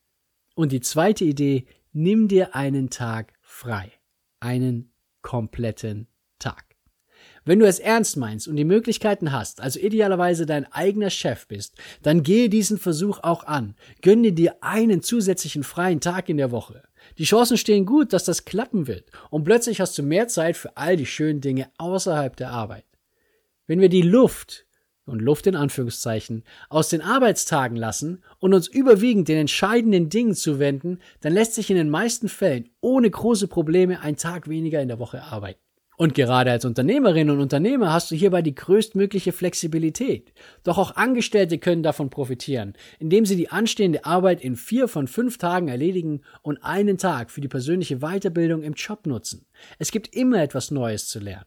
Und 0.55 0.71
die 0.71 0.81
zweite 0.81 1.23
Idee, 1.23 1.65
nimm 1.91 2.27
dir 2.27 2.55
einen 2.55 2.89
Tag 2.89 3.33
frei. 3.41 3.91
Einen 4.39 4.91
kompletten 5.21 6.07
Tag. 6.39 6.65
Wenn 7.45 7.59
du 7.59 7.67
es 7.67 7.79
ernst 7.79 8.17
meinst 8.17 8.47
und 8.47 8.55
die 8.55 8.65
Möglichkeiten 8.65 9.31
hast, 9.31 9.61
also 9.61 9.79
idealerweise 9.79 10.47
dein 10.47 10.71
eigener 10.71 11.11
Chef 11.11 11.47
bist, 11.47 11.75
dann 12.01 12.23
gehe 12.23 12.49
diesen 12.49 12.79
Versuch 12.79 13.19
auch 13.21 13.43
an. 13.43 13.75
Gönne 14.01 14.33
dir 14.33 14.55
einen 14.61 15.03
zusätzlichen 15.03 15.63
freien 15.63 15.99
Tag 15.99 16.27
in 16.27 16.37
der 16.37 16.49
Woche. 16.49 16.81
Die 17.17 17.23
Chancen 17.23 17.57
stehen 17.57 17.85
gut, 17.85 18.11
dass 18.11 18.25
das 18.25 18.45
klappen 18.45 18.87
wird 18.87 19.09
und 19.29 19.43
plötzlich 19.43 19.79
hast 19.79 19.97
du 19.97 20.03
mehr 20.03 20.27
Zeit 20.27 20.57
für 20.57 20.75
all 20.75 20.97
die 20.97 21.05
schönen 21.05 21.41
Dinge 21.41 21.69
außerhalb 21.77 22.35
der 22.35 22.51
Arbeit. 22.51 22.85
Wenn 23.67 23.79
wir 23.79 23.89
die 23.89 24.01
Luft 24.01 24.65
und 25.05 25.21
Luft 25.21 25.47
in 25.47 25.55
Anführungszeichen 25.55 26.43
aus 26.69 26.89
den 26.89 27.01
Arbeitstagen 27.01 27.77
lassen 27.77 28.23
und 28.39 28.53
uns 28.53 28.67
überwiegend 28.67 29.27
den 29.27 29.37
entscheidenden 29.37 30.09
Dingen 30.09 30.35
zuwenden, 30.35 30.99
dann 31.21 31.33
lässt 31.33 31.53
sich 31.53 31.69
in 31.69 31.77
den 31.77 31.89
meisten 31.89 32.27
Fällen 32.27 32.69
ohne 32.81 33.09
große 33.09 33.47
Probleme 33.47 34.01
ein 34.01 34.17
Tag 34.17 34.49
weniger 34.49 34.81
in 34.81 34.87
der 34.87 34.99
Woche 34.99 35.23
arbeiten. 35.23 35.64
Und 35.97 36.13
gerade 36.13 36.51
als 36.51 36.65
Unternehmerin 36.65 37.29
und 37.29 37.39
Unternehmer 37.39 37.93
hast 37.93 38.11
du 38.11 38.15
hierbei 38.15 38.41
die 38.41 38.55
größtmögliche 38.55 39.31
Flexibilität. 39.31 40.33
Doch 40.63 40.77
auch 40.77 40.95
Angestellte 40.97 41.57
können 41.57 41.83
davon 41.83 42.09
profitieren, 42.09 42.73
indem 42.99 43.25
sie 43.25 43.37
die 43.37 43.49
anstehende 43.49 44.03
Arbeit 44.03 44.41
in 44.41 44.57
vier 44.57 44.89
von 44.89 45.07
fünf 45.07 45.37
Tagen 45.37 45.69
erledigen 45.69 46.21
und 46.41 46.63
einen 46.63 46.97
Tag 46.97 47.31
für 47.31 47.39
die 47.39 47.47
persönliche 47.47 47.99
Weiterbildung 47.99 48.61
im 48.61 48.73
Job 48.73 49.07
nutzen. 49.07 49.45
Es 49.79 49.91
gibt 49.91 50.13
immer 50.13 50.41
etwas 50.41 50.69
Neues 50.69 51.07
zu 51.07 51.19
lernen. 51.19 51.45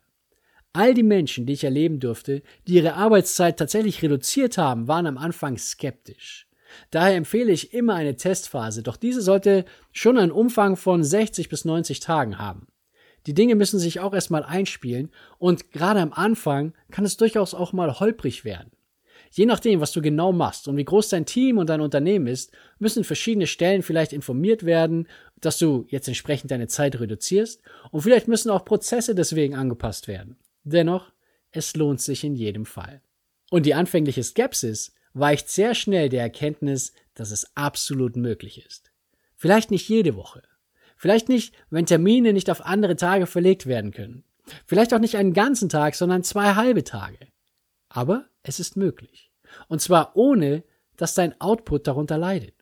All 0.73 0.95
die 0.95 1.03
Menschen, 1.03 1.45
die 1.45 1.55
ich 1.55 1.65
erleben 1.65 1.99
durfte, 1.99 2.43
die 2.67 2.75
ihre 2.75 2.95
Arbeitszeit 2.95 3.59
tatsächlich 3.59 4.03
reduziert 4.03 4.57
haben, 4.59 4.89
waren 4.89 5.07
am 5.07 5.19
Anfang 5.19 5.59
skeptisch. 5.59 6.47
Daher 6.91 7.17
empfehle 7.17 7.53
ich 7.53 7.73
immer 7.75 7.95
eine 7.95 8.17
Testphase, 8.17 8.83
doch 8.83 8.97
diese 8.97 9.23
sollte 9.23 9.65
schon 9.93 10.19
einen 10.19 10.31
Umfang 10.31 10.77
von 10.77 11.03
60 11.03 11.49
bis 11.49 11.65
90 11.65 12.01
Tagen 12.01 12.39
haben. 12.39 12.67
Die 13.29 13.35
Dinge 13.35 13.57
müssen 13.57 13.79
sich 13.79 14.01
auch 14.01 14.15
erstmal 14.15 14.43
einspielen 14.43 15.11
und 15.37 15.71
gerade 15.71 16.01
am 16.01 16.15
Anfang 16.15 16.73
kann 16.91 17.05
es 17.05 17.19
durchaus 17.19 17.53
auch 17.53 17.75
mal 17.75 18.01
holprig 18.01 18.47
werden. 18.47 18.71
Je 19.31 19.45
nachdem, 19.45 19.83
was 19.83 19.93
du 19.93 20.01
genau 20.01 20.33
machst 20.33 20.67
und 20.67 20.79
wie 20.79 20.85
groß 20.87 21.11
dein 21.11 21.27
Team 21.27 21.59
und 21.59 21.69
dein 21.69 21.83
Unternehmen 21.83 22.27
ist, 22.27 22.53
müssen 22.79 23.05
verschiedene 23.05 23.47
Stellen 23.47 23.83
vielleicht 23.83 24.15
informiert 24.15 24.65
werden, 24.65 25.09
dass 25.43 25.59
du 25.59 25.85
jetzt 25.91 26.09
entsprechend 26.09 26.53
deine 26.53 26.69
Zeit 26.69 26.99
reduzierst 26.99 27.61
und 27.91 28.01
vielleicht 28.01 28.29
müssen 28.29 28.49
auch 28.49 28.65
Prozesse 28.65 29.15
deswegen 29.15 29.55
angepasst 29.55 30.09
werden. 30.09 30.39
Dennoch, 30.65 31.13
es 31.51 31.77
lohnt 31.77 32.01
sich 32.01 32.25
in 32.25 32.35
jedem 32.35 32.65
Fall. 32.65 33.03
Und 33.51 33.67
die 33.67 33.75
anfängliche 33.75 34.23
Skepsis 34.23 34.95
weicht 35.13 35.51
sehr 35.51 35.75
schnell 35.75 36.09
der 36.09 36.23
Erkenntnis, 36.23 36.95
dass 37.13 37.31
es 37.31 37.55
absolut 37.55 38.17
möglich 38.17 38.65
ist. 38.65 38.91
Vielleicht 39.37 39.71
nicht 39.71 39.87
jede 39.87 40.17
Woche, 40.17 40.43
Vielleicht 40.99 41.29
nicht, 41.29 41.55
wenn 41.71 41.87
Termine 41.87 42.33
nicht 42.33 42.51
auf 42.51 42.67
andere 42.67 42.97
Tage 42.97 43.27
verlegt 43.27 43.67
werden 43.67 43.93
können. 43.93 44.25
Vielleicht 44.67 44.93
auch 44.93 44.99
nicht 44.99 45.17
einen 45.17 45.33
ganzen 45.33 45.69
Tag, 45.69 45.95
sondern 45.95 46.25
zwei 46.25 46.55
halbe 46.55 46.85
Tage. 46.85 47.29
Aber 47.89 48.27
es 48.43 48.61
ist 48.61 48.77
möglich. 48.77 49.31
Und 49.69 49.81
zwar 49.81 50.17
ohne, 50.17 50.65
dass 50.97 51.15
dein 51.15 51.41
Output 51.41 51.87
darunter 51.87 52.19
leidet. 52.19 52.55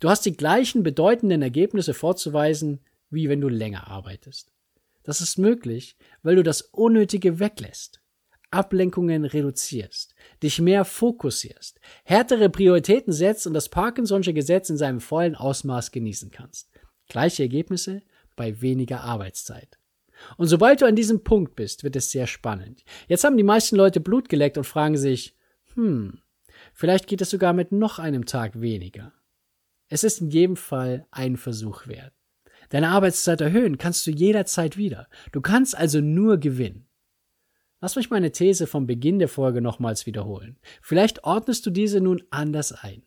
Du 0.00 0.08
hast 0.08 0.24
die 0.24 0.36
gleichen 0.36 0.82
bedeutenden 0.82 1.42
Ergebnisse 1.42 1.92
vorzuweisen, 1.92 2.80
wie 3.10 3.28
wenn 3.28 3.40
du 3.40 3.48
länger 3.48 3.88
arbeitest. 3.88 4.52
Das 5.02 5.20
ist 5.20 5.36
möglich, 5.36 5.96
weil 6.22 6.36
du 6.36 6.42
das 6.42 6.62
Unnötige 6.62 7.40
weglässt, 7.40 8.00
Ablenkungen 8.50 9.24
reduzierst, 9.24 10.14
dich 10.42 10.60
mehr 10.60 10.84
fokussierst, 10.84 11.80
härtere 12.04 12.48
Prioritäten 12.48 13.12
setzt 13.12 13.46
und 13.46 13.54
das 13.54 13.70
Parkinson'sche 13.70 14.32
Gesetz 14.32 14.70
in 14.70 14.76
seinem 14.76 15.00
vollen 15.00 15.34
Ausmaß 15.34 15.90
genießen 15.90 16.30
kannst. 16.30 16.71
Gleiche 17.12 17.42
Ergebnisse 17.42 18.00
bei 18.36 18.62
weniger 18.62 19.02
Arbeitszeit. 19.02 19.78
Und 20.38 20.46
sobald 20.46 20.80
du 20.80 20.86
an 20.86 20.96
diesem 20.96 21.22
Punkt 21.22 21.56
bist, 21.56 21.84
wird 21.84 21.94
es 21.94 22.10
sehr 22.10 22.26
spannend. 22.26 22.84
Jetzt 23.06 23.24
haben 23.24 23.36
die 23.36 23.42
meisten 23.42 23.76
Leute 23.76 24.00
Blut 24.00 24.30
geleckt 24.30 24.56
und 24.56 24.64
fragen 24.64 24.96
sich, 24.96 25.36
hm, 25.74 26.22
vielleicht 26.72 27.08
geht 27.08 27.20
es 27.20 27.28
sogar 27.28 27.52
mit 27.52 27.70
noch 27.70 27.98
einem 27.98 28.24
Tag 28.24 28.62
weniger. 28.62 29.12
Es 29.88 30.04
ist 30.04 30.22
in 30.22 30.30
jedem 30.30 30.56
Fall 30.56 31.06
ein 31.10 31.36
Versuch 31.36 31.86
wert. 31.86 32.14
Deine 32.70 32.88
Arbeitszeit 32.88 33.42
erhöhen 33.42 33.76
kannst 33.76 34.06
du 34.06 34.10
jederzeit 34.10 34.78
wieder. 34.78 35.06
Du 35.32 35.42
kannst 35.42 35.76
also 35.76 36.00
nur 36.00 36.38
gewinnen. 36.38 36.86
Lass 37.82 37.96
mich 37.96 38.08
meine 38.08 38.32
These 38.32 38.66
vom 38.66 38.86
Beginn 38.86 39.18
der 39.18 39.28
Folge 39.28 39.60
nochmals 39.60 40.06
wiederholen. 40.06 40.56
Vielleicht 40.80 41.24
ordnest 41.24 41.66
du 41.66 41.70
diese 41.70 42.00
nun 42.00 42.22
anders 42.30 42.72
ein. 42.72 43.02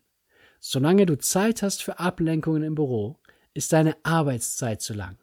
Solange 0.59 1.07
du 1.07 1.17
Zeit 1.17 1.63
hast 1.63 1.81
für 1.81 1.97
Ablenkungen 1.97 2.61
im 2.61 2.75
Büro, 2.75 3.17
ist 3.55 3.73
deine 3.73 3.95
Arbeitszeit 4.03 4.83
zu 4.83 4.93
lang. 4.93 5.17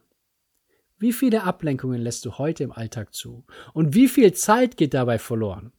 Wie 0.99 1.12
viele 1.12 1.45
Ablenkungen 1.45 2.01
lässt 2.01 2.25
du 2.25 2.38
heute 2.38 2.64
im 2.64 2.73
Alltag 2.73 3.14
zu? 3.14 3.45
Und 3.73 3.95
wie 3.95 4.09
viel 4.09 4.33
Zeit 4.33 4.77
geht 4.77 4.95
dabei 4.95 5.21
verloren? 5.21 5.73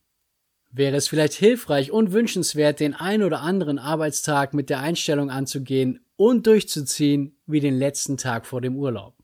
Wäre 0.72 0.96
es 0.96 1.10
vielleicht 1.10 1.34
hilfreich 1.34 1.92
und 1.92 2.14
wünschenswert, 2.14 2.80
den 2.80 2.94
ein 2.94 3.22
oder 3.24 3.42
anderen 3.42 3.80
Arbeitstag 3.80 4.54
mit 4.54 4.70
der 4.70 4.80
Einstellung 4.80 5.30
anzugehen, 5.30 6.00
und 6.16 6.48
durchzuziehen 6.48 7.36
wie 7.46 7.60
den 7.60 7.78
letzten 7.78 8.18
Tag 8.18 8.46
vor 8.46 8.62
dem 8.62 8.78
Urlaub. 8.78 9.16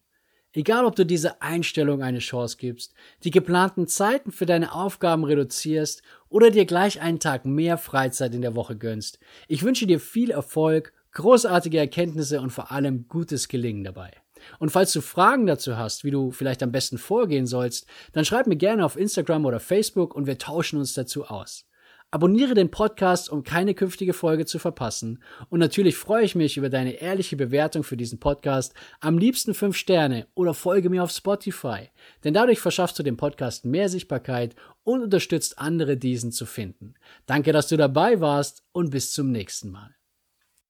Egal, 0.53 0.85
ob 0.85 0.95
du 0.95 1.05
dieser 1.05 1.41
Einstellung 1.41 2.01
eine 2.01 2.19
Chance 2.19 2.57
gibst, 2.57 2.95
die 3.23 3.29
geplanten 3.29 3.87
Zeiten 3.87 4.31
für 4.31 4.47
deine 4.47 4.73
Aufgaben 4.73 5.23
reduzierst 5.23 6.01
oder 6.27 6.49
dir 6.49 6.65
gleich 6.65 7.01
einen 7.01 7.19
Tag 7.19 7.45
mehr 7.45 7.77
Freizeit 7.77 8.33
in 8.33 8.41
der 8.41 8.55
Woche 8.55 8.75
gönnst. 8.75 9.19
Ich 9.47 9.61
wünsche 9.61 9.85
dir 9.85 9.99
viel 9.99 10.31
Erfolg, 10.31 10.91
großartige 11.13 11.77
Erkenntnisse 11.77 12.41
und 12.41 12.51
vor 12.51 12.71
allem 12.71 13.07
gutes 13.07 13.47
Gelingen 13.47 13.83
dabei. 13.83 14.11
Und 14.59 14.69
falls 14.69 14.93
du 14.93 15.01
Fragen 15.01 15.45
dazu 15.45 15.77
hast, 15.77 16.03
wie 16.03 16.11
du 16.11 16.31
vielleicht 16.31 16.63
am 16.63 16.71
besten 16.71 16.97
vorgehen 16.97 17.45
sollst, 17.45 17.87
dann 18.13 18.25
schreib 18.25 18.47
mir 18.47 18.55
gerne 18.55 18.85
auf 18.85 18.97
Instagram 18.97 19.45
oder 19.45 19.59
Facebook 19.59 20.15
und 20.15 20.27
wir 20.27 20.37
tauschen 20.37 20.79
uns 20.79 20.93
dazu 20.93 21.25
aus. 21.25 21.65
Abonniere 22.11 22.55
den 22.55 22.71
Podcast, 22.71 23.29
um 23.29 23.43
keine 23.43 23.75
künftige 23.75 24.13
Folge 24.13 24.47
zu 24.47 24.57
verpassen. 24.57 25.21
Und 25.49 25.59
natürlich 25.59 25.95
freue 25.95 26.23
ich 26.23 26.33
mich 26.33 26.57
über 26.57 26.69
deine 26.69 26.93
ehrliche 26.93 27.35
Bewertung 27.35 27.83
für 27.83 27.97
diesen 27.97 28.19
Podcast. 28.19 28.73
Am 28.99 29.19
liebsten 29.19 29.53
fünf 29.53 29.77
Sterne 29.77 30.25
oder 30.33 30.55
folge 30.55 30.89
mir 30.89 31.03
auf 31.03 31.11
Spotify. 31.11 31.91
Denn 32.23 32.33
dadurch 32.33 32.59
verschaffst 32.59 32.97
du 32.97 33.03
dem 33.03 33.15
Podcast 33.15 33.63
mehr 33.63 33.89
Sichtbarkeit 33.89 34.55
und 34.83 35.03
unterstützt 35.03 35.59
andere, 35.59 35.97
diesen 35.97 36.31
zu 36.31 36.47
finden. 36.47 36.95
Danke, 37.27 37.53
dass 37.53 37.67
du 37.67 37.77
dabei 37.77 38.19
warst 38.19 38.63
und 38.71 38.89
bis 38.89 39.11
zum 39.11 39.31
nächsten 39.31 39.69
Mal. 39.69 39.98